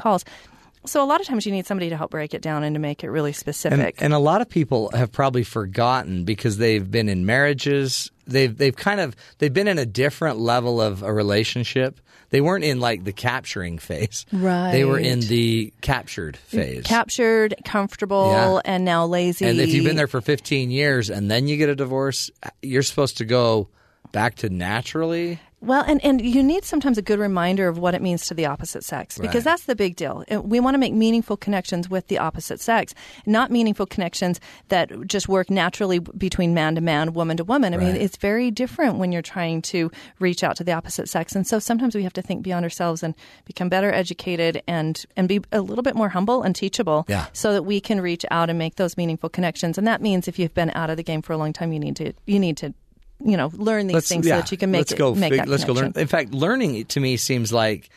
[0.85, 2.79] So a lot of times you need somebody to help break it down and to
[2.79, 3.95] make it really specific.
[3.99, 8.09] and a lot of people have probably forgotten because they've been in marriages.
[8.25, 11.99] They've they've kind of they've been in a different level of a relationship.
[12.29, 14.25] They weren't in like the capturing phase.
[14.33, 14.71] Right.
[14.71, 16.83] They were in the captured phase.
[16.83, 18.71] Captured, comfortable, Yeah.
[18.73, 19.45] and now lazy.
[19.45, 22.29] and if you've been there for 15 years and then you get a divorce,
[22.61, 23.69] you're supposed to go
[24.11, 25.39] back to naturally.
[25.59, 28.45] Well, and, and you need sometimes a good reminder of what it means to the
[28.45, 29.43] opposite sex because Right.
[29.43, 30.23] that's the big deal.
[30.43, 32.93] We want to make meaningful connections with the opposite sex,
[33.25, 34.39] not meaningful connections
[34.69, 37.73] that just work naturally between man to man, woman to woman.
[37.73, 39.89] I mean, it's very different when you're trying to
[40.19, 41.35] reach out to the opposite sex.
[41.35, 43.15] And so sometimes we have to think beyond ourselves and
[43.45, 47.25] become better educated and, and be a little bit more humble and teachable Yeah.
[47.33, 49.79] so that we can reach out and make those meaningful connections.
[49.79, 51.79] And that means if you've been out of the game for a long time, you
[51.79, 52.75] need to, you need to,
[53.23, 55.15] you know, learn these things so that you can make let's it, go.
[55.15, 55.93] make fig- let's go learn.
[55.95, 57.89] In fact, learning to me seems like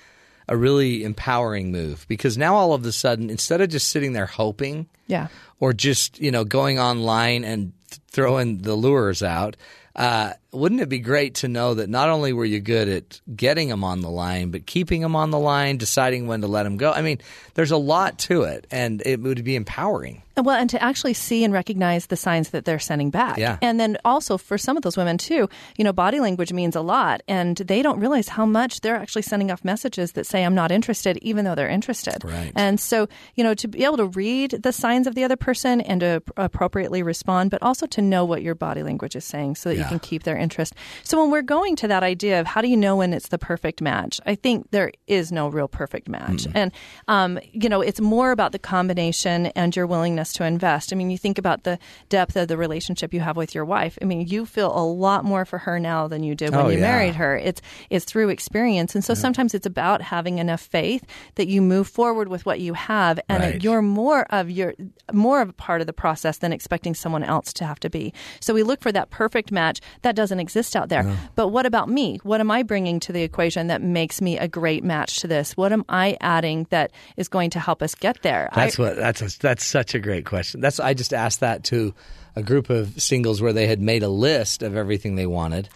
[0.49, 4.27] a really empowering move because now all of a sudden, instead of just sitting there
[4.27, 5.29] hoping, Yeah.
[5.61, 7.73] or just you know going online and
[8.09, 9.57] throwing the lures out.
[9.95, 13.69] Uh, wouldn't it be great to know that not only were you good at getting
[13.69, 16.77] them on the line, but keeping them on the line, deciding when to let them
[16.77, 16.93] go?
[16.93, 17.19] I mean,
[17.55, 20.23] there's a lot to it, and it would be empowering.
[20.37, 23.39] Well, and to actually see and recognize the signs that they're sending back.
[23.39, 23.59] Yeah.
[23.61, 26.81] And then also for some of those women too, you know, body language means a
[26.81, 30.55] lot and they don't realize how much they're actually sending off messages that say I'm
[30.55, 32.25] not interested even though they're interested.
[32.25, 32.53] Right.
[32.55, 35.81] And so, you know, to be able to read the signs of the other person
[35.81, 39.69] and to appropriately respond, but also to know what your body language is saying so
[39.69, 40.75] that you can keep their interest.
[41.05, 43.39] So when we're going to that idea of how do you know when it's the
[43.39, 46.47] perfect match, I think there is no real perfect match.
[46.55, 46.73] And,
[47.09, 50.93] um, you know, it's more about the combination and your willingness to invest.
[50.93, 53.99] I mean, you think about the depth of the relationship you have with your wife.
[54.01, 56.69] I mean, you feel a lot more for her now than you did when Oh,
[56.69, 56.81] you yeah.
[56.91, 57.37] married her.
[57.37, 61.89] It's it's through experience, and so sometimes it's about having enough faith that you move
[61.89, 63.53] forward with what you have, and Right.
[63.55, 64.75] that you're more of your
[65.13, 68.13] more of a part of the process than expecting someone else to have to be.
[68.41, 71.17] So we look for that perfect match that doesn't exist out there.
[71.35, 72.21] But what about me?
[72.23, 75.57] What am I bringing to the equation that makes me a great match to this?
[75.57, 78.51] What am I adding that is going to help us get there?
[78.55, 78.97] That's I, what.
[78.97, 80.61] That's a, that's such a great question.
[80.61, 81.95] That's I just asked that to
[82.37, 85.69] a group of singles where they had made a list of everything they wanted.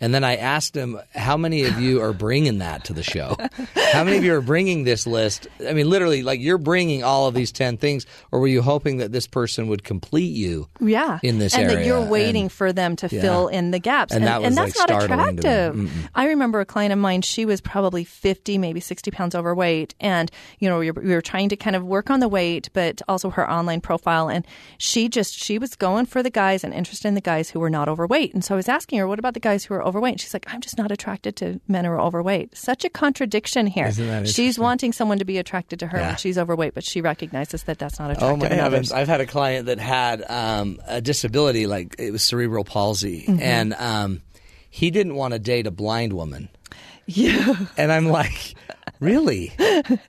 [0.00, 3.36] And then I asked them, how many of you are bringing that to the show?
[3.92, 5.48] How many of you are bringing this list?
[5.66, 8.98] I mean, literally, like you're bringing all of these 10 things, or were you hoping
[8.98, 11.76] that this person would complete you yeah in this and area?
[11.76, 13.20] that you're waiting And- for them to Yeah.
[13.22, 15.84] fill in the gaps And that was, that's not startling to me.
[15.86, 19.94] attractive i remember a client of mine she was probably 50 maybe 60 pounds overweight
[20.00, 22.68] and you know we were, we were trying to kind of work on the weight
[22.72, 24.46] but also her online profile and
[24.78, 27.70] she just she was going for the guys and interested in the guys who were
[27.70, 30.12] not overweight and so i was asking her what about the guys who are overweight.
[30.12, 32.56] And she's like, I'm just not attracted to men who are overweight.
[32.56, 33.90] Such a contradiction here.
[34.24, 36.06] She's wanting someone to be attracted to her Yeah.
[36.08, 38.28] when she's overweight, but she recognizes that that's not attractive.
[38.30, 38.92] Oh attractive my heavens!
[38.92, 43.42] I've had a client that had um, a disability, like it was cerebral palsy, Mm-hmm.
[43.42, 44.22] and um,
[44.70, 46.48] he didn't want to date a blind woman.
[47.06, 47.54] Yeah.
[47.76, 48.54] And I'm like,
[49.00, 49.52] really?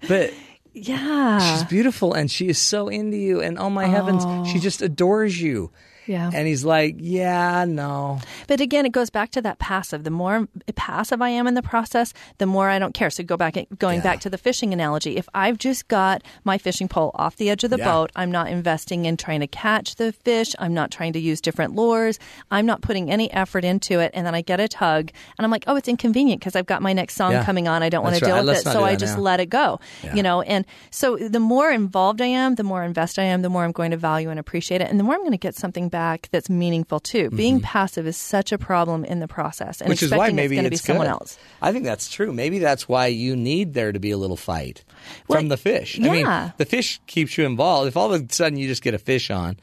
[0.08, 0.34] But
[0.74, 1.40] Yeah.
[1.40, 5.40] she's beautiful, and she is so into you, and oh my heavens, she just adores
[5.42, 5.72] you.
[6.10, 6.32] Yeah.
[6.34, 8.20] And he's like, yeah, no.
[8.48, 10.04] But again, it goes back to that passive.
[10.04, 13.12] The more passive I am in the process, the more I don't care.
[13.12, 14.04] So go back, going Yeah.
[14.04, 15.18] back to the fishing analogy.
[15.18, 17.86] If I've just got my fishing pole off the edge of the Yeah.
[17.92, 20.56] boat, I'm not investing in trying to catch the fish.
[20.58, 22.18] I'm not trying to use different lures.
[22.50, 24.10] I'm not putting any effort into it.
[24.16, 26.82] And then I get a tug, and I'm like, oh, it's inconvenient because I've got
[26.82, 27.44] my next song Yeah.
[27.44, 27.84] coming on.
[27.84, 28.40] I don't want to deal right.
[28.40, 29.22] with Let's it, so I just now.
[29.24, 29.80] let it go.
[30.16, 33.50] You know, and so the more involved I am, the more invested I am, the
[33.50, 35.54] more I'm going to value and appreciate it, and the more I'm going to get
[35.56, 35.99] something back
[36.32, 37.30] that's meaningful too.
[37.30, 39.92] Being passive is such a problem in the process, and Mm-hmm.
[39.92, 41.12] Which is why maybe it's going to be it's someone good.
[41.12, 41.38] else.
[41.62, 42.32] I think that's true.
[42.32, 44.84] Maybe that's why you need there to be a little fight
[45.28, 46.00] Well, from the fish.
[46.00, 47.88] I mean, the fish keeps you involved.
[47.88, 49.58] If all of a sudden you just get a fish on,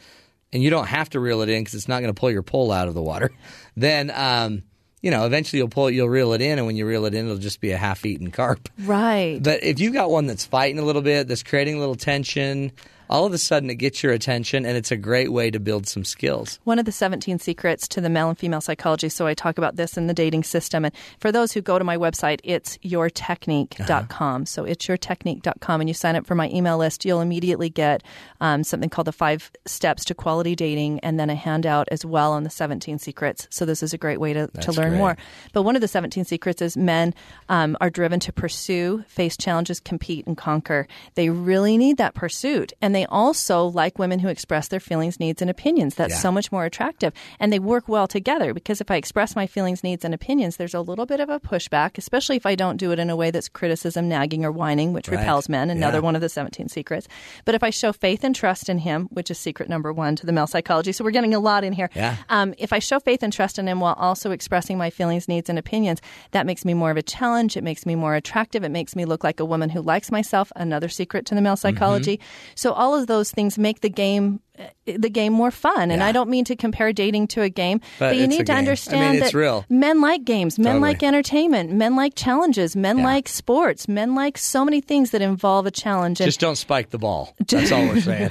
[0.53, 2.43] and you don't have to reel it in because it's not going to pull your
[2.43, 3.31] pole out of the water,
[3.77, 4.63] then um,
[5.03, 7.15] you know eventually you'll pull, it, you'll reel it in, and when you reel it
[7.15, 8.69] in, it'll just be a half-eaten carp.
[8.81, 9.41] Right.
[9.43, 12.73] But if you've got one that's fighting a little bit, that's creating a little tension,
[13.09, 15.87] all of a sudden it gets your attention, and it's a great way to build
[15.87, 16.59] some skills.
[16.65, 19.09] One of the 17 secrets to the male and female psychology.
[19.09, 20.85] So I talk about this in the dating system.
[20.85, 24.47] And for those who go to my website, it's yourtechnique.com.
[24.47, 25.81] So it's yourtechnique.com.
[25.81, 28.03] And you sign up for my email list, you'll immediately get
[28.41, 32.33] um, something called the five steps to quality dating and then a handout as well
[32.33, 33.47] on the 17 secrets.
[33.51, 34.99] So this is a great way to, to learn great.
[34.99, 35.17] more.
[35.53, 37.15] But one of the 17 secrets is men
[37.49, 40.89] um, are driven to pursue, face challenges, compete, and conquer.
[41.15, 42.73] They really need that pursuit.
[42.81, 45.95] And they also like women who express their feelings, needs, and opinions.
[45.95, 46.19] That's Yeah.
[46.21, 47.13] so much more attractive.
[47.39, 50.75] And they work well together because if I express my feelings, needs, and opinions, there's
[50.75, 53.31] a little bit of a pushback, especially if I don't do it in a way
[53.31, 55.19] that's criticism, nagging, or whining, which Right.
[55.19, 55.69] repels men.
[55.71, 56.03] Another Yeah.
[56.03, 57.07] one of the 17 secrets.
[57.45, 60.27] But if I show faith and trust in him, which is secret number one to
[60.27, 61.91] the male psychology, so we're getting a lot in here.
[61.95, 62.17] Yeah.
[62.31, 65.49] Um, if I show faith and trust in him while also expressing my feelings, needs,
[65.49, 67.57] and opinions, that makes me more of a challenge.
[67.57, 68.65] It makes me more attractive.
[68.65, 70.53] It makes me look like a woman who likes myself.
[70.57, 72.21] Another secret to the male psychology.
[72.55, 75.91] So all of those things make the game Uh, the game more fun.
[75.91, 76.07] And Yeah.
[76.07, 78.57] I don't mean to compare dating to a game, But but, you need to game.
[78.57, 79.65] I mean, understand that real.
[79.69, 80.81] men like games, men Totally.
[80.93, 83.05] like entertainment, men like challenges, men Yeah.
[83.05, 86.21] like sports, men like so many things that involve a challenge.
[86.21, 87.35] And Just don't spike the ball.
[87.49, 88.31] That's all we're saying.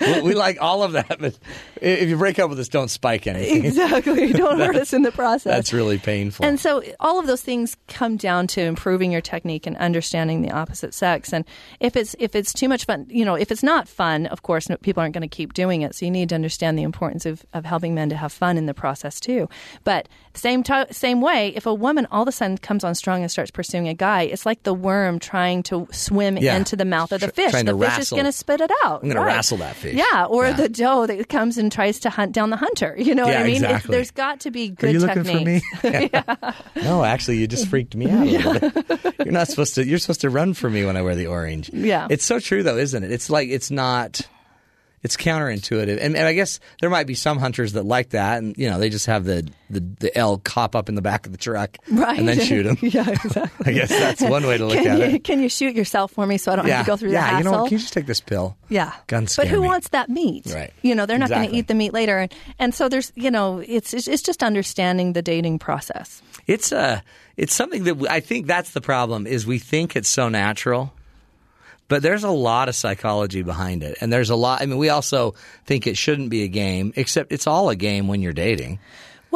[0.00, 1.36] we, we like all of that, but
[1.82, 3.64] if you break up with us, don't spike anything.
[3.64, 5.52] exactly, don't hurt us in the process.
[5.52, 6.46] That's really painful.
[6.46, 10.52] And so all of those things come down to improving your technique and understanding the
[10.52, 11.32] opposite sex.
[11.32, 11.44] And
[11.80, 14.68] if it's if it's too much fun, you know, if it's not fun, of course,
[14.82, 15.94] people aren't going to keep doing it.
[15.94, 18.66] So you need to understand the importance of, of helping men to have fun in
[18.66, 19.48] the process too.
[19.84, 23.22] But same to, same way, if a woman all of a sudden comes on strong
[23.22, 26.56] and starts pursuing a guy, it's like the worm trying to swim Yeah.
[26.56, 27.50] into the mouth of the fish.
[27.50, 29.02] trying The to fish is going to spit it out.
[29.02, 29.34] I'm gonna Right.
[29.36, 29.94] wrestle that fish.
[29.94, 30.52] Yeah, or Yeah.
[30.52, 32.94] the doe that comes and tries to hunt down the hunter.
[32.98, 33.56] You know what I mean?
[33.56, 33.92] Exactly.
[33.94, 35.66] there's got to be Are good you looking techniques.
[35.80, 36.10] for me?
[36.84, 39.14] no, actually, you just freaked me out a little bit.
[39.24, 39.84] You're not supposed to.
[39.86, 41.70] You're supposed to run for me when I wear the orange.
[41.72, 42.06] Yeah.
[42.10, 43.10] it's so true though, isn't it?
[43.12, 44.20] It's like it's not.
[45.06, 48.58] It's counterintuitive, and, and I guess there might be some hunters that like that, and
[48.58, 51.32] you know they just have the the, the elk hop up in the back of
[51.32, 52.18] the truck Right.
[52.18, 52.76] and then shoot them.
[52.82, 53.72] yeah, exactly.
[53.72, 55.22] I guess that's one way to look can at you, it.
[55.24, 57.20] Can you shoot yourself for me so I don't yeah, have to go through yeah.
[57.20, 57.34] the hassle?
[57.34, 57.68] Yeah, you know, what?
[57.68, 58.56] can you just take this pill?
[58.68, 59.68] yeah, Guns But who me.
[59.68, 60.46] wants that meat?
[60.52, 60.72] Right.
[60.82, 63.30] You know, they're not going to eat the meat later, and, and so there's, you
[63.30, 66.20] know, it's it's it's just understanding the dating process.
[66.48, 67.00] It's uh
[67.36, 70.92] it's something that I think that's the problem is we think it's so natural.
[71.88, 73.98] But there's a lot of psychology behind it.
[74.00, 77.32] And there's a lot I mean we also think it shouldn't be a game, except
[77.32, 78.78] it's all a game when you're dating.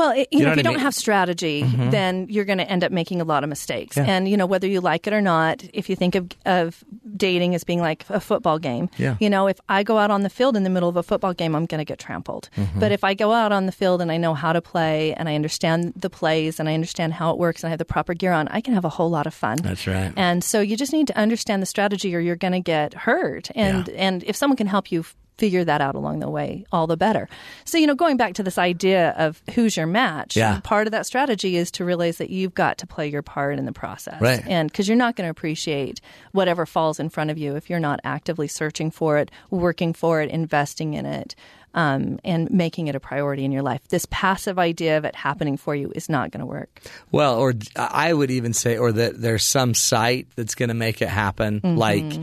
[0.00, 0.78] Well, it, you, You know, know if you I don't mean?
[0.78, 0.84] Mm-hmm.
[0.84, 3.96] have strategy, then you're going to end up making a lot of mistakes.
[3.96, 4.04] Yeah.
[4.04, 6.82] And you know, whether you like it or not, if you think of of
[7.16, 9.16] dating as being like a football game, Yeah.
[9.20, 11.34] you know, if I go out on the field in the middle of a football
[11.34, 12.48] game, I'm going to get trampled.
[12.56, 12.80] Mm-hmm.
[12.80, 15.28] But if I go out on the field and I know how to play and
[15.28, 18.14] I understand the plays and I understand how it works and I have the proper
[18.14, 19.58] gear on, I can have a whole lot of fun.
[19.58, 20.12] That's right.
[20.16, 23.50] And so you just need to understand the strategy or you're going to get hurt.
[23.54, 23.94] And Yeah.
[24.06, 25.04] and if someone can help you
[25.40, 27.26] figure that out along the way, all the better.
[27.64, 30.60] So, you know, going back to this idea of who's your match, Yeah.
[30.62, 33.64] part of that strategy is to realize that you've got to play your part in
[33.64, 34.20] the process.
[34.20, 34.46] Right.
[34.46, 37.80] And because you're not going to appreciate whatever falls in front of you if you're
[37.80, 41.34] not actively searching for it, working for it, investing in it.
[41.72, 43.80] Um, and making it a priority in your life.
[43.90, 46.80] This passive idea of it happening for you is not going to work.
[47.12, 51.00] Well, or I would even say, or that there's some site that's going to make
[51.00, 51.60] it happen.
[51.60, 51.76] Mm-hmm.
[51.78, 52.18] Like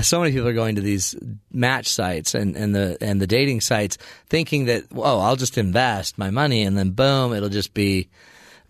[0.00, 1.14] so many people are going to these
[1.52, 6.16] match sites and, and the and the dating sites, thinking that oh, I'll just invest
[6.16, 8.08] my money and then boom, it'll just be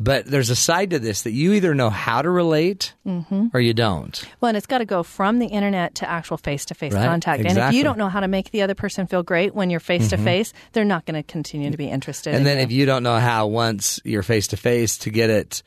[0.01, 3.49] But there's a side to this that you either know how to relate Mm-hmm.
[3.55, 4.24] or you don't.
[4.40, 7.44] Well, and it's got to go from the internet to actual face to face contact.
[7.44, 7.74] And if.
[7.74, 10.16] You don't know how to make the other person feel great when you're face to
[10.16, 12.30] face, they're not going to continue to be interested.
[12.30, 12.64] And in then you.
[12.64, 15.62] if you don't know how once you're face to face to get it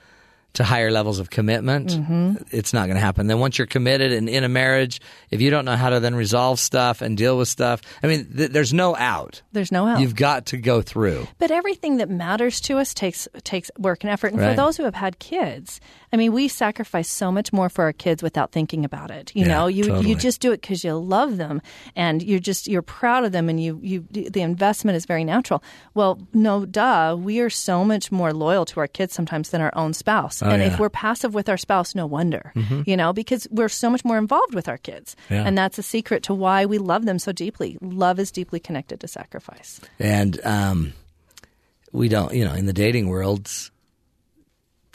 [0.55, 2.35] to higher levels of commitment, Mm-hmm.
[2.51, 3.27] it's not going to happen.
[3.27, 4.99] Then once you're committed and in a marriage,
[5.29, 8.31] if you don't know how to then resolve stuff and deal with stuff, I mean,
[8.35, 9.41] th- there's no out.
[9.53, 9.99] there's no out.
[9.99, 11.27] You've got to go through.
[11.37, 14.31] But everything that matters to us takes takes work and effort.
[14.33, 14.51] And Right.
[14.51, 15.79] for those who have had kids,
[16.16, 19.32] I mean, we sacrifice so much more for our kids without thinking about it.
[19.36, 20.09] You Yeah, know, you totally.
[20.09, 21.61] you just do it because you love them
[21.95, 25.59] and you're just you're proud of them, and you you the investment is very natural.
[25.93, 29.74] Well, no, duh, we are so much more loyal to our kids sometimes than our
[29.76, 30.41] own spouse.
[30.41, 30.63] and Oh, yeah.
[30.63, 30.74] Mm-hmm.
[30.76, 32.53] if we're passive with our spouse, no wonder.
[32.86, 35.43] You know, because we're so much more involved with our kids, Yeah.
[35.45, 37.78] and that's a secret to why we love them so deeply.
[37.82, 39.82] Love is deeply connected to sacrifice.
[39.99, 40.93] And um,
[41.91, 43.49] we don't, you know, in the dating world,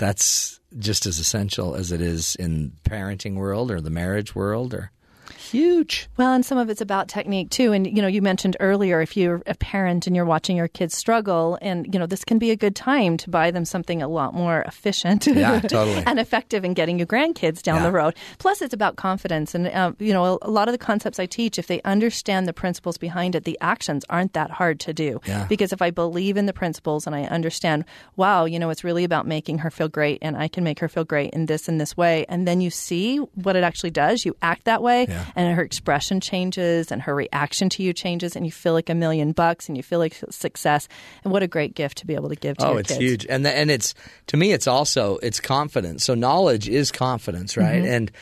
[0.01, 4.91] that's just as essential as it is in parenting world or the marriage world or
[5.39, 6.09] huge.
[6.17, 7.73] Well, and some of it's about technique too.
[7.73, 10.97] And you know, you mentioned earlier if you're a parent and you're watching your kids
[10.97, 14.09] struggle, and you know, this can be a good time to buy them something a
[14.09, 16.03] lot more efficient, Yeah, totally.
[16.07, 17.83] and effective in getting your grandkids down Yeah.
[17.85, 18.15] the road.
[18.39, 21.59] Plus, it's about confidence, and uh, you know, a lot of the concepts I teach,
[21.59, 25.21] if they understand the principles behind it, the actions aren't that hard to do.
[25.27, 25.47] Yeah.
[25.49, 27.85] Because if I believe in the principles and I understand,
[28.17, 30.89] wow, you know, it's really about making her feel great, and I can make her
[30.89, 34.25] feel great in this and this way, and then you see what it actually does,
[34.25, 35.20] you act that way, Yeah.
[35.37, 38.95] And her expression changes and her reaction to you changes and you feel like a
[38.95, 40.89] million bucks and you feel like success
[41.25, 43.01] and what a great gift to be able to give to Oh, your it's kids.
[43.01, 43.95] huge, and the, and it's
[44.29, 46.05] to me, it's also it's confidence.
[46.05, 47.83] So knowledge is confidence, right?
[47.83, 47.93] Mm-hmm.
[47.93, 48.13] And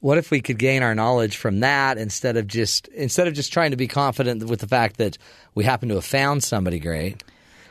[0.00, 3.52] what if we could gain our knowledge from that instead of just instead of just
[3.52, 5.18] trying to be confident with the fact that
[5.54, 7.24] we happen to have found somebody great?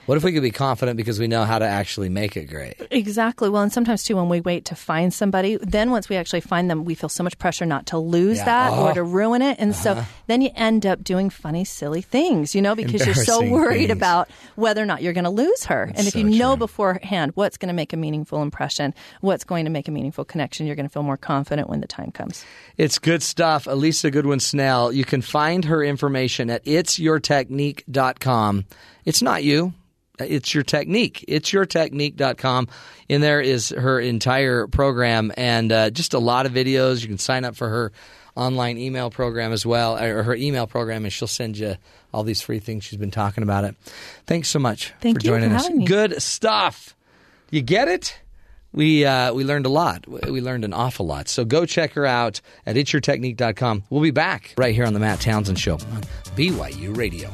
[0.08, 2.76] What if we could be confident because we know how to actually make it great?
[2.92, 3.50] Exactly.
[3.50, 6.72] Well, and sometimes too, when we wait to find somebody, then once we actually find
[6.72, 8.46] them, we feel so much pressure not to lose Yeah.
[8.46, 8.76] that Oh.
[8.76, 8.84] Uh-huh.
[8.92, 9.58] or to ruin it.
[9.60, 13.42] And so then you end up doing funny, silly things, you know, because you're so
[13.48, 13.92] worried things.
[13.92, 15.92] about whether or not you're going to lose her.
[15.94, 16.60] and if so you know true.
[16.66, 20.66] beforehand what's going to make a meaningful impression, what's going to make a meaningful connection,
[20.68, 22.46] you're going to feel more confident when the time comes.
[22.78, 23.66] It's good stuff.
[23.66, 24.94] Alisa Goodwin Snell.
[24.94, 28.66] You can find her information at itsyourtechnique.com.
[29.04, 29.74] It's not you.
[30.20, 31.24] It's your technique.
[31.28, 32.68] It's yourtechnique.com.
[33.10, 37.02] In there is her entire program and uh, just a lot of videos.
[37.02, 37.92] You can sign up for her
[38.36, 41.76] online email program as well, or her email program, and she'll send you
[42.14, 43.76] all these free things she's been talking about it.
[44.26, 45.70] Thanks so much Thank for you for joining us.
[45.70, 45.86] me.
[45.86, 46.96] Good stuff.
[47.50, 48.20] You get it?
[48.74, 50.06] We uh, we learned a lot.
[50.08, 51.30] We learned an awful lot.
[51.30, 53.84] So go check her out at itsyourtechnique.com.
[53.90, 56.04] We'll be back right here on the Matt Townsend Show on
[56.36, 57.32] BYU Radio.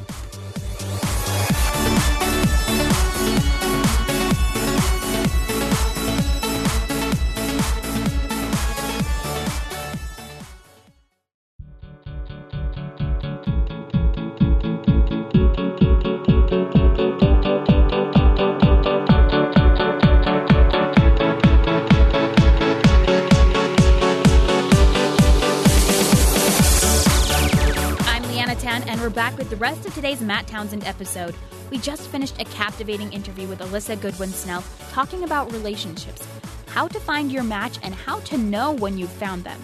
[30.04, 31.34] Today's Matt Townsend episode.
[31.70, 36.28] We just finished a captivating interview with Alisa Goodwin Snell talking about relationships,
[36.66, 39.58] how to find your match, and how to know when you've found them.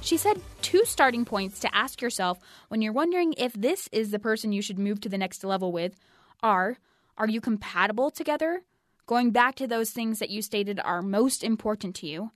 [0.00, 4.20] She said two starting points to ask yourself when you're wondering if this is the
[4.20, 5.96] person you should move to the next level with
[6.40, 6.78] are
[7.18, 8.62] Are you compatible together?
[9.06, 12.30] Going back to those things that you stated are most important to you.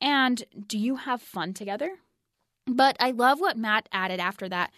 [0.00, 1.98] And do you have fun together?
[2.66, 4.70] But I love what Matt added after that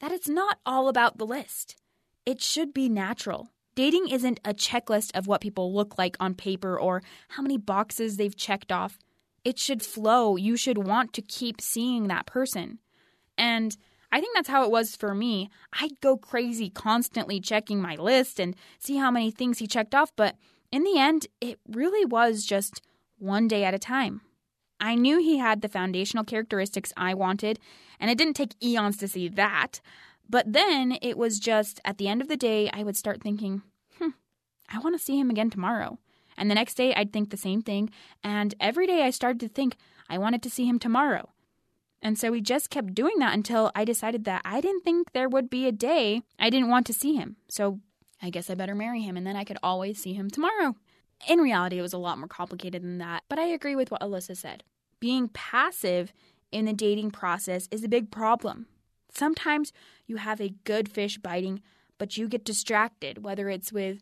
[0.00, 1.76] that it's not all about the list.
[2.24, 3.50] It should be natural.
[3.74, 8.16] Dating isn't a checklist of what people look like on paper or how many boxes
[8.16, 8.98] they've checked off.
[9.44, 10.36] It should flow.
[10.36, 12.78] You should want to keep seeing that person.
[13.36, 13.76] And
[14.10, 15.50] I think that's how it was for me.
[15.72, 20.10] I'd go crazy constantly checking my list and see how many things he checked off,
[20.16, 20.36] but
[20.72, 22.82] in the end, it really was just
[23.18, 24.20] one day at a time.
[24.80, 27.58] I knew he had the foundational characteristics I wanted,
[27.98, 29.80] and it didn't take eons to see that.
[30.28, 33.62] But then it was just at the end of the day, I would start thinking,
[33.98, 34.10] hmm,
[34.68, 35.98] I want to see him again tomorrow.
[36.36, 37.90] And the next day, I'd think the same thing.
[38.22, 39.76] And every day, I started to think,
[40.08, 41.30] I wanted to see him tomorrow.
[42.02, 45.28] And so we just kept doing that until I decided that I didn't think there
[45.28, 47.36] would be a day I didn't want to see him.
[47.48, 47.80] So
[48.22, 50.76] I guess I better marry him, and then I could always see him tomorrow.
[51.28, 54.00] In reality, it was a lot more complicated than that, but I agree with what
[54.00, 54.62] Alisa said.
[55.00, 56.12] Being passive
[56.52, 58.66] in the dating process is a big problem.
[59.10, 59.72] Sometimes
[60.06, 61.62] you have a good fish biting,
[61.98, 64.00] but you get distracted, whether it's with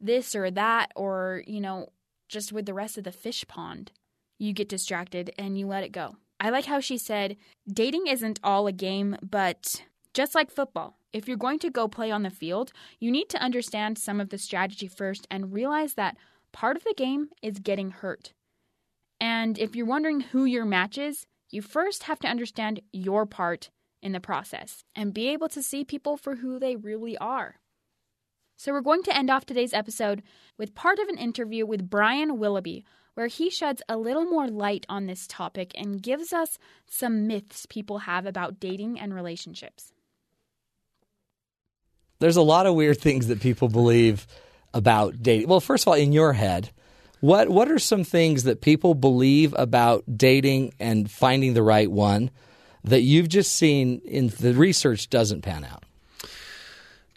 [0.00, 1.90] this or that, or, you know,
[2.28, 3.92] just with the rest of the fish pond.
[4.38, 6.16] You get distracted and you let it go.
[6.40, 7.36] I like how she said,
[7.68, 12.10] dating isn't all a game, but just like football, if you're going to go play
[12.10, 16.16] on the field, you need to understand some of the strategy first and realize that
[16.54, 18.32] part of the game is getting hurt.
[19.20, 23.70] And if you're wondering who your match is, you first have to understand your part
[24.00, 27.56] in the process and be able to see people for who they really are.
[28.56, 30.22] So, we're going to end off today's episode
[30.56, 32.84] with part of an interview with Brian Willoughby,
[33.14, 36.56] where he sheds a little more light on this topic and gives us
[36.88, 39.92] some myths people have about dating and relationships.
[42.20, 44.28] There's a lot of weird things that people believe
[44.74, 45.48] about dating.
[45.48, 46.70] Well, first of all, in your head,
[47.20, 52.30] what what are some things that people believe about dating and finding the right one
[52.82, 55.84] that you've just seen in the research doesn't pan out?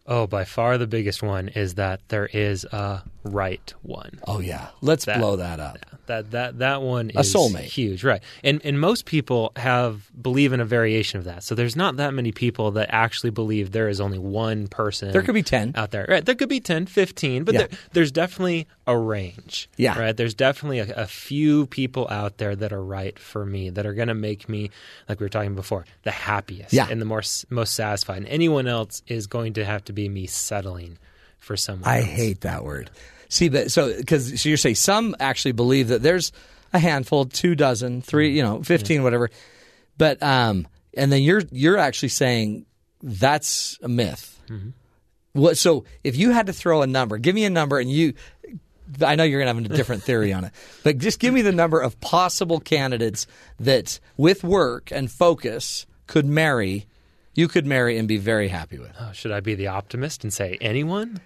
[0.08, 4.20] Oh, by far the biggest one is that there is a right one.
[4.26, 5.80] Oh yeah, let's That- blow that up.
[6.06, 7.64] That that that one A is soulmate.
[7.64, 8.24] huge, right?
[8.42, 11.44] And and most people have believe in a variation of that.
[11.44, 15.12] So there's not that many people that actually believe there is only one person.
[15.12, 15.74] There could be 10.
[15.76, 16.06] out there.
[16.08, 16.26] Right?
[16.26, 17.60] There could be 10, 15, but Yeah.
[17.60, 19.68] there, there's definitely a range.
[19.76, 20.00] Yeah.
[20.00, 20.16] Right?
[20.16, 23.94] There's definitely a, a few people out there that are right for me that are
[23.94, 24.70] going to make me
[25.10, 26.88] like we were talking before, the happiest Yeah.
[26.90, 28.20] and the more most satisfied.
[28.20, 31.00] And anyone else is going to have to be me settling
[31.40, 32.06] for someone I else.
[32.08, 32.92] hate that word.
[33.30, 36.32] See, but so because so you're saying some actually believe that there's
[36.72, 39.30] a handful, two dozen, three, you know, fifteen, whatever.
[39.98, 42.66] But um, and then you're you're actually saying
[43.02, 44.40] that's a myth.
[45.34, 45.58] What?
[45.58, 48.14] So if you had to throw a number, give me a number, and you.
[49.02, 51.42] I know you're going to have a different theory on it, but just give me
[51.42, 53.28] the number of possible candidates
[53.60, 56.86] that, with work and focus, could marry.
[57.38, 58.92] You could marry and be very happy with.
[59.00, 61.22] Oh, should I be the optimist and say anyone?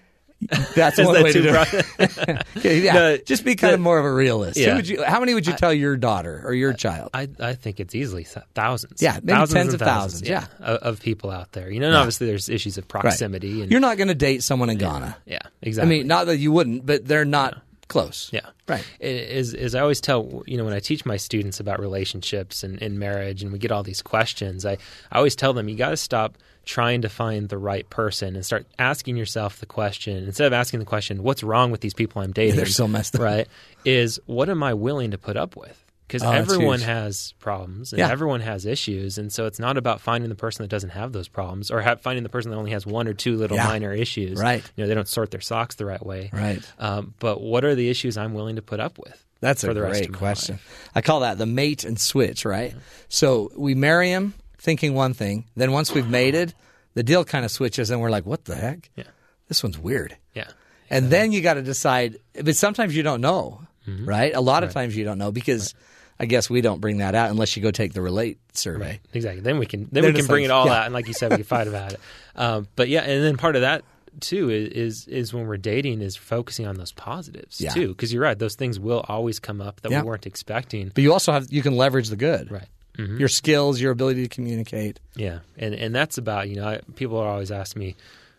[0.74, 2.46] That's one that way to do it.
[2.82, 4.58] Yeah, The- just be kind of more of a realist.
[4.58, 4.78] Yeah.
[4.78, 7.10] you, how many would you tell your daughter or your child?
[7.14, 9.00] I, I think it's easily thousands.
[9.00, 10.46] Yeah, thousands tens of thousands, yeah.
[10.60, 11.70] of, of people out there.
[11.70, 13.62] You know, and obviously there's issues of proximity.
[13.62, 15.16] And, You're not going to date someone in Ghana.
[15.24, 15.96] yeah, exactly.
[15.96, 18.30] I mean, not that you wouldn't, but they're not close.
[18.32, 18.46] Yeah.
[18.66, 18.84] Right.
[19.00, 22.80] Is is I always tell you know when I teach my students about relationships and,
[22.80, 24.78] and marriage and we get all these questions, I,
[25.12, 28.46] I always tell them you got to stop trying to find the right person and
[28.46, 32.22] start asking yourself the question instead of asking the question what's wrong with these people
[32.22, 32.56] I'm dating.
[32.56, 33.20] They're so messed up.
[33.20, 33.48] Right?
[33.84, 35.78] Is what am I willing to put up with?
[36.12, 38.10] Because Oh, everyone has problems and Yeah.
[38.10, 41.26] everyone has issues, and so it's not about finding the person that doesn't have those
[41.28, 43.66] problems or ha- finding the person that only has one or two little Yeah.
[43.66, 44.38] minor issues.
[44.38, 44.62] Right.
[44.76, 46.28] You know, they don't sort their socks the right way.
[46.32, 46.60] Right.
[46.78, 49.24] Um, but what are the issues I'm willing to put up with?
[49.40, 50.54] That's for a the rest great of question.
[50.56, 50.90] life?
[50.94, 52.74] I call that the mate and switch, right?
[53.08, 56.52] So we marry him thinking one thing, then once we've mated,
[56.94, 58.90] the deal kind of switches, and we're like, "What the heck?
[58.96, 59.04] Yeah.
[59.48, 60.48] This one's weird." Yeah.
[60.90, 62.18] And then you got to decide.
[62.44, 64.04] But sometimes you don't know, Mm-hmm.
[64.08, 64.32] right?
[64.32, 65.74] A lot of times you don't know because
[66.20, 69.00] I guess we don't bring that out unless you go take the relate survey.
[69.12, 69.40] Exactly.
[69.42, 70.80] Then we can then Then we can bring it all yeah.
[70.80, 72.00] out, and like you said, we can fight about it.
[72.34, 73.84] Um, but yeah, and then part of that
[74.20, 77.72] too is is, is when we're dating is focusing on those positives Yeah.
[77.74, 80.00] too, because you're right; those things will always come up that Yeah.
[80.00, 80.90] we weren't expecting.
[80.94, 82.68] But you also have you can leverage the good, Right.
[82.98, 84.98] Your skills, your ability to communicate.
[85.14, 87.96] Yeah, and and that's about you know I, people are always asking me,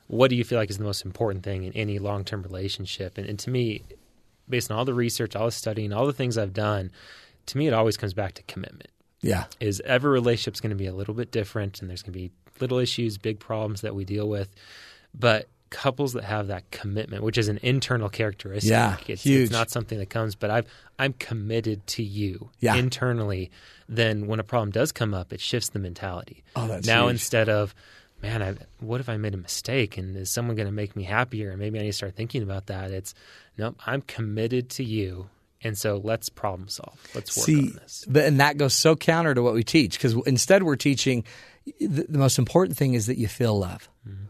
[0.08, 3.18] what do you feel like is the most important thing in any long term relationship?
[3.20, 3.84] And, and to me,
[4.50, 6.92] based on all the research, all the studying, all the things I've done,
[7.48, 8.90] to me it always comes back to commitment.
[9.22, 12.20] Yeah, is every relationship's going to be a little bit different and there's going to
[12.20, 14.50] be little issues, big problems that we deal with.
[15.18, 19.44] But couples that have that commitment, which is an internal characteristic, Yeah, it's, huge.
[19.44, 20.68] it's not something that comes, but I've,
[21.00, 22.76] I'm committed to you Yeah.
[22.76, 23.50] internally.
[23.90, 26.44] Then when a problem does come up, it shifts the mentality.
[26.56, 27.14] Oh, that's now huge.
[27.14, 27.74] instead of,
[28.22, 31.04] man, I, what if I made a mistake and is someone going to make me
[31.04, 31.50] happier?
[31.50, 32.92] And maybe I need to start thinking about that.
[32.92, 33.16] It's,
[33.58, 35.30] nope, I'm committed to you.
[35.64, 37.00] And so let's problem solve.
[37.16, 38.06] Let's work See, on this.
[38.08, 41.24] but and that goes so counter to what we teach because instead we're teaching
[41.80, 43.88] the, the most important thing is that you feel love.
[44.08, 44.26] Mm-hmm.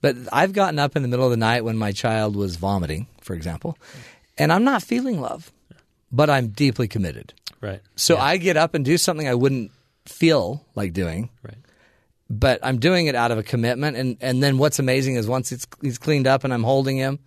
[0.00, 3.06] But I've gotten up in the middle of the night when my child was vomiting,
[3.20, 3.76] for example,
[4.38, 5.50] and I'm not feeling love,
[6.12, 7.34] but I'm deeply committed.
[7.60, 7.80] Right.
[7.96, 8.22] So Yeah.
[8.22, 9.72] I get up and do something I wouldn't
[10.06, 11.56] feel like doing, Right.
[12.30, 13.96] but I'm doing it out of a commitment.
[13.96, 17.18] And, and then what's amazing is once it's he's cleaned up and I'm holding him,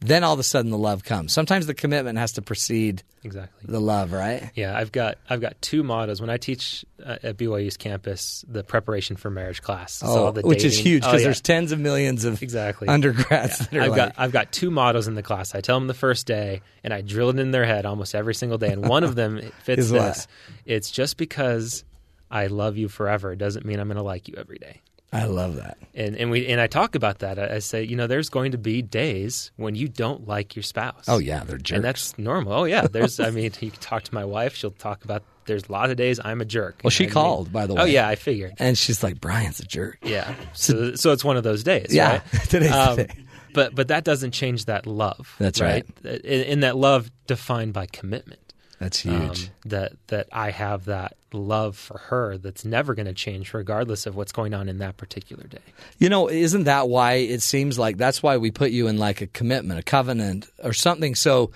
[0.00, 1.32] then all of a sudden the love comes.
[1.32, 3.64] Sometimes the commitment has to precede Exactly.
[3.72, 4.50] the love, right?
[4.54, 8.62] Yeah, I've got I've got two mottos when I teach uh, at BYU's campus the
[8.62, 9.94] preparation for marriage class.
[10.02, 11.26] It's all the Oh, which is huge Oh, because yeah.
[11.28, 14.70] there's tens of millions of exactly undergrads that are I've like, got I've got two
[14.70, 15.54] mottos in the class.
[15.54, 18.34] I tell them the first day, and I drill it in their head almost every
[18.34, 18.72] single day.
[18.72, 20.02] And one of them fits Is what?
[20.02, 20.28] this:
[20.66, 21.84] it's just because
[22.30, 24.82] I love you forever doesn't mean I'm going to like you every day.
[25.16, 25.78] I love that.
[25.94, 27.38] And and we and I talk about that.
[27.38, 30.62] I, I say, you know, there's going to be days when you don't like your
[30.62, 31.04] spouse.
[31.08, 31.70] Oh yeah, they're jerks.
[31.76, 32.52] and that's normal.
[32.52, 33.18] Oh yeah, there's.
[33.20, 34.54] I mean, you can talk to my wife.
[34.54, 35.22] She'll talk about.
[35.46, 36.80] There's a lot of days I'm a jerk.
[36.82, 37.82] well, she I mean- called by the way.
[37.82, 38.54] Oh yeah, I figured.
[38.58, 39.98] and she's like, Brian's a jerk.
[40.02, 40.34] Yeah.
[40.54, 41.94] So so it's one of those days.
[41.94, 42.22] Yeah, right?
[42.48, 43.08] today's Um, day.
[43.54, 45.34] But but that doesn't change that love.
[45.38, 45.86] That's right.
[46.04, 48.45] In, in that love defined by commitment.
[48.78, 49.50] That's um, huge.
[49.64, 54.16] that that I have that love for her that's never going to change regardless of
[54.16, 55.58] what's going on in that particular day.
[55.98, 59.20] You know, isn't that why it seems like that's why we put you in like
[59.20, 61.14] a commitment, a covenant, or something?
[61.14, 61.52] So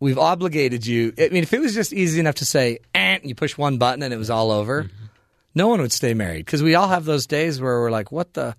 [0.00, 1.12] we've obligated you.
[1.18, 4.02] I mean, if it was just easy enough to say, eh, you push one button
[4.02, 4.90] and it was all over,
[5.54, 8.34] no one would stay married because we all have those days where we're like, what
[8.34, 8.54] the?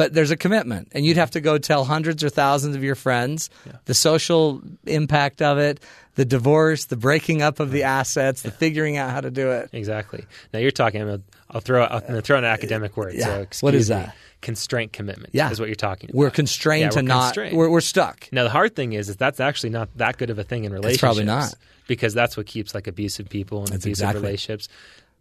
[0.00, 1.20] But there's a commitment, and you'd mm-hmm.
[1.20, 3.50] have to go tell hundreds or thousands of your friends
[3.84, 5.80] the social impact of it,
[6.14, 9.68] the divorce, the breaking up of the assets, the figuring out how to do it.
[9.72, 10.24] Exactly.
[10.54, 11.00] Now you're talking.
[11.00, 11.20] Gonna,
[11.50, 11.86] I'll throw.
[11.86, 13.14] Going to throw an uh, academic word.
[13.14, 13.44] Yeah.
[13.50, 13.96] So What is me.
[13.96, 14.16] that?
[14.40, 15.34] Constraint commitment.
[15.34, 15.50] Yeah.
[15.50, 16.08] is what you're talking.
[16.08, 16.18] about.
[16.18, 17.20] We're constrained Yeah, to we're not.
[17.24, 17.56] constrained.
[17.58, 18.26] We're, we're stuck.
[18.32, 20.72] Now the hard thing is, is that's actually not that good of a thing in
[20.72, 21.00] relationships.
[21.00, 21.54] probably not.
[21.86, 24.22] because that's what keeps like abusive people and That's abusive exactly.
[24.22, 24.68] relationships.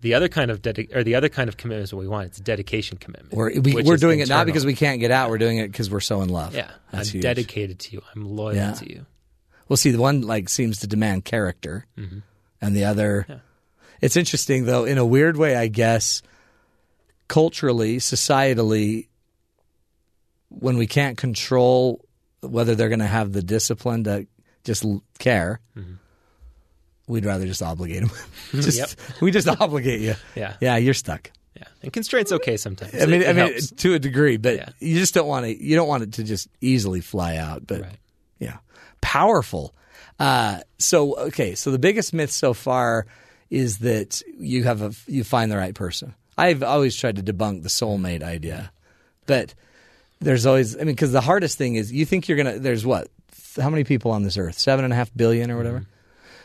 [0.02, 2.28] The other kind of dedi- or the other kind of commitment is what we want.
[2.28, 3.34] It's a dedication commitment.
[3.34, 5.30] We're, we, we're is doing it not because we can't get out.
[5.30, 6.56] We're doing it because we're so in love.
[6.56, 7.24] Yeah, That's I'm huge.
[7.24, 8.02] dedicated to you.
[8.16, 8.72] I'm loyal Yeah.
[8.74, 9.06] to you.
[9.68, 12.20] Well, see, the one like seems to demand character, Mm-hmm.
[12.62, 13.42] and the other.
[14.02, 16.22] It's interesting though, in a weird way, I guess.
[17.28, 19.08] Culturally, societally,
[20.50, 22.04] when we can't control
[22.42, 24.26] whether they're going to have the discipline to
[24.64, 24.84] just
[25.20, 25.60] care,
[27.10, 28.12] we'd rather just obligate them.
[28.54, 29.12] just Mm-hmm.
[29.12, 29.22] Yep.
[29.22, 30.16] we just obligate you.
[30.36, 30.56] Yeah.
[30.62, 31.30] yeah, you're stuck.
[31.58, 32.94] Yeah, and constraints okay sometimes.
[32.96, 33.72] I mean, It- it I mean, helps.
[33.72, 34.70] to a degree, but Yeah.
[34.80, 35.62] you just don't want to.
[35.64, 37.68] You don't want it to just easily fly out.
[37.68, 37.98] But Right.
[38.40, 38.58] yeah,
[39.02, 39.74] powerful.
[40.20, 43.06] Uh, so okay, so the biggest myth so far
[43.50, 46.14] is that you have a you find the right person.
[46.38, 48.72] I've always tried to debunk the soulmate idea,
[49.26, 49.54] but
[50.22, 50.76] there's always.
[50.76, 52.60] I mean, because the hardest thing is you think you're gonna.
[52.60, 53.08] There's what?
[53.60, 54.58] How many people on this earth?
[54.60, 55.86] Seven and a half billion or whatever.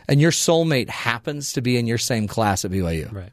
[0.09, 3.13] And your soulmate happens to be in your same class at BYU.
[3.13, 3.33] right.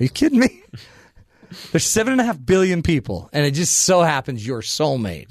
[0.00, 0.62] Are you kidding me?
[1.72, 5.30] There's seven and a half billion people, and it just so happens your soulmate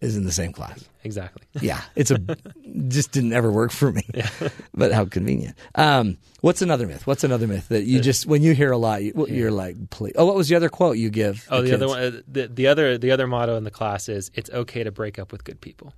[0.00, 0.84] is in the same class.
[1.04, 1.42] Exactly.
[1.62, 2.18] Yeah, it's a
[2.88, 4.02] just didn't ever work for me,
[4.74, 5.56] but how convenient.
[5.76, 7.06] Um, what's another myth?
[7.06, 10.12] What's another myth that you just when you hear a lot, you, you're like, please.
[10.16, 11.46] Oh, what was the other quote you give?
[11.50, 11.88] Oh, the, other kids?
[11.88, 12.02] one.
[12.02, 15.18] uh, The, the other the other motto in the class is it's okay to break
[15.18, 15.94] up with good people.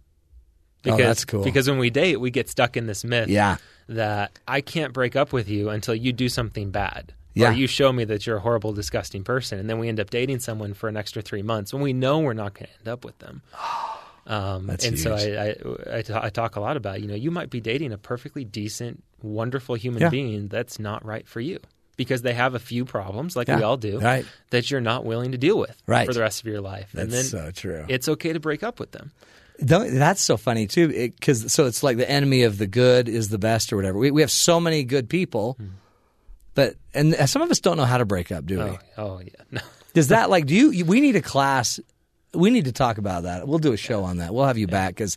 [0.87, 1.45] Oh, that's cool.
[1.45, 3.57] Because when we date, we get stuck in this myth Yeah.
[3.89, 7.13] that I can't break up with you until you do something bad.
[7.35, 7.51] Yeah.
[7.51, 9.59] Or you show me that you're a horrible, disgusting person.
[9.59, 12.19] And then we end up dating someone for an extra three months when we know
[12.21, 13.43] we're not going to end up with them.
[14.27, 15.37] Um, That's and so huge.
[15.39, 15.47] I,
[15.95, 17.97] I, I, ta- I talk a lot about, you know, you might be dating a
[17.97, 20.11] perfectly decent, wonderful human Yeah.
[20.11, 21.61] being that's not right for you
[21.97, 24.27] because they have a few problems, like we all do, Right.
[24.51, 26.07] that you're not willing to deal with Right.
[26.07, 26.95] for the rest of your life.
[26.95, 27.87] and then so true.
[27.89, 29.13] it's okay to break up with them.
[29.65, 33.29] Don't- that's so funny too, because so it's like the enemy of the good is
[33.29, 33.99] the best or whatever.
[33.99, 35.67] We we have so many good people, Hmm.
[36.55, 38.65] but and some of us don't know how to break up, do we?
[38.65, 39.31] Oh, oh yeah.
[39.51, 39.61] No.
[39.95, 40.85] Does that like do you?
[40.85, 41.81] We need a class.
[42.35, 43.49] We need to talk about that.
[43.49, 44.33] We'll do a show on that.
[44.33, 45.17] We'll have you back because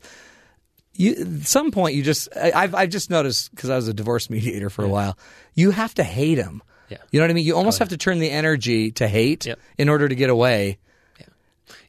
[0.95, 1.11] you.
[1.41, 2.29] At some point, you just.
[2.35, 5.17] I, I've I've just noticed because I was a divorce mediator for a while.
[5.53, 6.63] You have to hate him.
[6.89, 6.97] Yeah.
[7.11, 7.45] You know what I mean?
[7.45, 10.79] You almost have to turn the energy to hate in order to get away.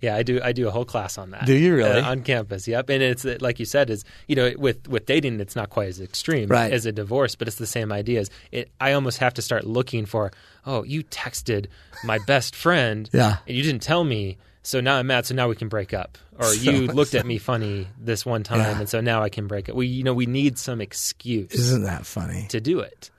[0.01, 0.41] Yeah, I do.
[0.43, 1.47] I do a whole class on that.
[1.47, 2.01] Do you really?
[2.01, 2.67] Uh, on campus?
[2.69, 2.91] Yep.
[2.91, 6.01] And it's like you said, is you know, with with dating, it's not quite as
[6.01, 6.73] extreme Right.
[6.73, 8.31] as a divorce, but it's the same ideas.
[8.51, 10.33] It, I almost have to start looking for.
[10.67, 11.67] Oh, you texted
[12.05, 13.39] my best friend, Yeah.
[13.47, 14.39] and you didn't tell me.
[14.65, 15.27] So now I'm mad.
[15.27, 16.19] So now we can break up.
[16.39, 18.79] Or you looked at me funny this one time, Yeah.
[18.79, 19.75] and so now I can break up.
[19.75, 22.47] We, you know, we need some excuse Isn't that funny?
[22.51, 23.11] to do it.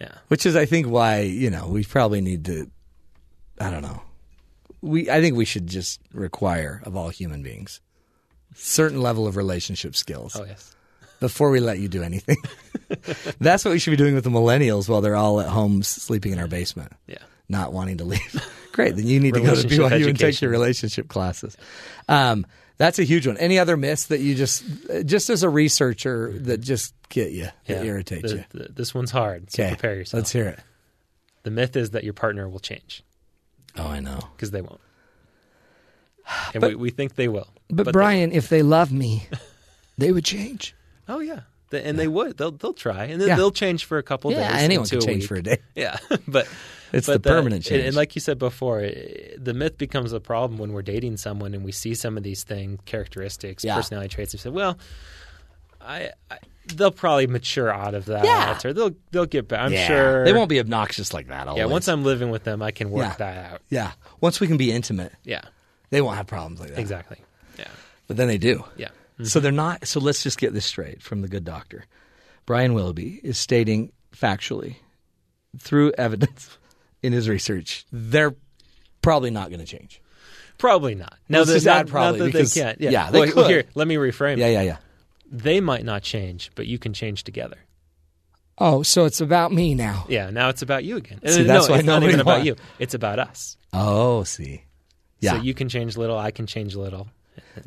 [0.00, 0.12] Yeah.
[0.26, 2.68] Which is, I think, why you know we probably need to.
[3.60, 4.02] I don't know.
[4.80, 7.80] We I think we should just require of all human beings
[8.54, 10.34] certain level of relationship skills.
[10.34, 10.74] Oh yes.
[11.20, 12.36] before we let you do anything.
[13.40, 16.32] That's what we should be doing with the millennials while they're all at home sleeping
[16.32, 17.18] in our basement, Yeah.
[17.48, 18.48] not wanting to leave.
[18.72, 21.56] Great, then you need to go to BYU and take your relationship classes.
[22.08, 23.36] Um, that's a huge one.
[23.36, 24.62] Any other myths that you just,
[25.04, 27.82] just as a researcher, that just get you, that Yeah.
[27.82, 28.44] irritate The- you?
[28.50, 29.50] the- this one's hard.
[29.50, 30.20] So Okay, prepare yourself.
[30.20, 30.60] let's hear it.
[31.42, 33.02] The myth is that your partner will change.
[33.76, 34.18] Oh, I know.
[34.36, 34.80] because they won't.
[36.54, 37.48] And we, we think they will.
[37.70, 39.26] But, they Brian, if they love me,
[39.98, 40.74] they would change.
[41.08, 41.40] oh yeah,
[41.70, 42.36] They- and they would.
[42.38, 43.36] They'll they'll try, and then Yeah.
[43.36, 44.62] they'll change for a couple Yeah, days.
[44.62, 45.58] anyone can change for a day.
[45.74, 45.96] Yeah,
[46.28, 46.48] but
[46.92, 47.84] It's but the permanent change.
[47.84, 51.62] And like you said before, the myth becomes a problem when we're dating someone and
[51.64, 53.76] we see some of these things, characteristics, Yeah.
[53.76, 54.78] personality traits, and say, well.
[55.88, 58.58] I, I they'll probably mature out of that, Yeah.
[58.64, 59.60] or they'll they'll get back.
[59.60, 59.86] I'm Yeah.
[59.86, 61.56] sure they won't be obnoxious like that.
[61.56, 63.14] Yeah, once I'm living with them, I can work Yeah.
[63.16, 63.62] that out.
[63.70, 65.42] yeah, once we can be intimate, Yeah,
[65.90, 66.78] they won't have problems like that.
[66.78, 67.16] exactly.
[67.58, 67.64] Yeah,
[68.06, 68.64] But then they do.
[68.76, 68.88] yeah.
[69.24, 69.86] So they're not.
[69.88, 71.86] So let's just get this straight from the good doctor.
[72.46, 74.76] Brian Willoughby is stating factually,
[75.58, 76.56] through evidence
[77.02, 78.34] in his research, they're
[79.02, 80.00] probably not going to change.
[80.58, 81.16] Probably not.
[81.28, 82.80] Now Let's that, just not, add probably, not that because- they can't.
[82.80, 83.50] Yeah, yeah, they Well, well, could.
[83.50, 84.36] here, let me reframe.
[84.38, 84.52] Yeah, it.
[84.54, 84.76] yeah, yeah.
[85.30, 87.58] They might not change, but you can change together.
[88.58, 90.04] Oh, so it's about me now.
[90.08, 91.20] Yeah, now it's about you again.
[91.26, 92.56] See, that's no, why it's not even about you.
[92.78, 93.56] It's about us.
[93.72, 94.64] Oh, see.
[95.20, 95.32] Yeah.
[95.36, 97.08] So you can change little, I can change little.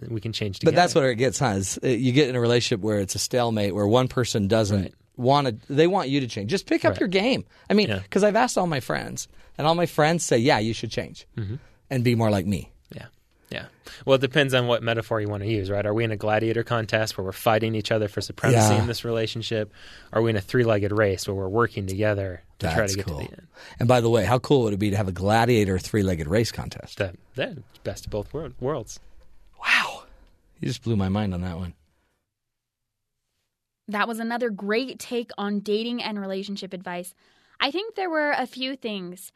[0.09, 0.75] We can change together.
[0.75, 1.59] But that's what it gets, huh?
[1.83, 4.93] Uh, you get in a relationship where it's a stalemate, where one person doesn't Right.
[5.17, 5.73] want to.
[5.73, 6.49] They want you to change.
[6.49, 6.99] Just pick up Right.
[7.01, 7.45] your game.
[7.69, 7.99] I mean, Yeah.
[7.99, 11.25] because I've asked all my friends, and all my friends say, "Yeah, you should change
[11.37, 11.55] Mm-hmm.
[11.89, 13.05] and be more like me." Yeah.
[13.51, 13.65] Yeah.
[14.05, 15.85] Well, it depends on what metaphor you want to use, right?
[15.85, 18.81] Are we in a gladiator contest where we're fighting each other for supremacy Yeah.
[18.81, 19.73] in this relationship?
[20.13, 23.05] Are we in a three legged race where we're working together to try to get
[23.05, 23.19] cool.
[23.19, 23.47] to the end?
[23.77, 26.51] And by the way, how cool would it be to have a gladiator three-legged race
[26.51, 26.97] contest?
[26.99, 29.01] The, the best of both world, worlds.
[29.61, 30.03] Wow,
[30.61, 31.73] you just blew my mind on that one.
[33.87, 37.13] That was another great take on dating and relationship advice.
[37.59, 39.31] I think there were a few things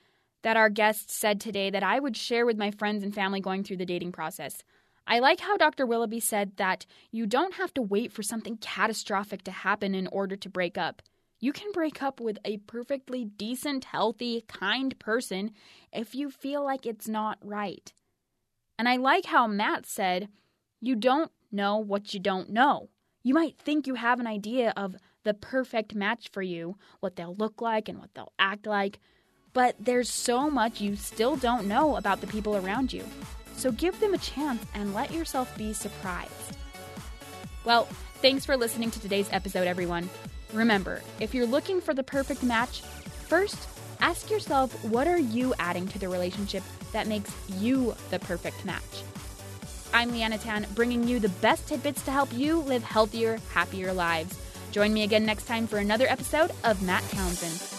[0.45, 3.63] that our guests said today that I would share with my friends and family going
[3.63, 4.63] through the dating process.
[5.07, 5.87] I like how Dr.
[5.87, 10.35] Willoughby said that you don't have to wait for something catastrophic to happen in order
[10.35, 11.01] to break up.
[11.39, 15.49] You can break up with a perfectly decent, healthy, kind person
[15.91, 17.91] if you feel like it's not right.
[18.77, 20.29] And I like how Matt said,
[20.79, 22.89] you don't know what you don't know.
[23.23, 27.33] You might think you have an idea of the perfect match for you, what they'll
[27.33, 28.99] look like and what they'll act like,
[29.55, 33.03] but there's so much you still don't know about the people around you.
[33.55, 36.57] So give them a chance and let yourself be surprised.
[37.63, 37.85] Well,
[38.21, 40.09] thanks for listening to today's episode, everyone.
[40.53, 43.57] Remember, if you're looking for the perfect match, first
[44.01, 48.83] ask yourself what are you adding to the relationship that makes you the perfect match?
[49.93, 54.37] I'm Leanna Tan, bringing you the best tidbits to help you live healthier, happier lives.
[54.71, 57.74] Join me again next time for another episode of Matt Townsend.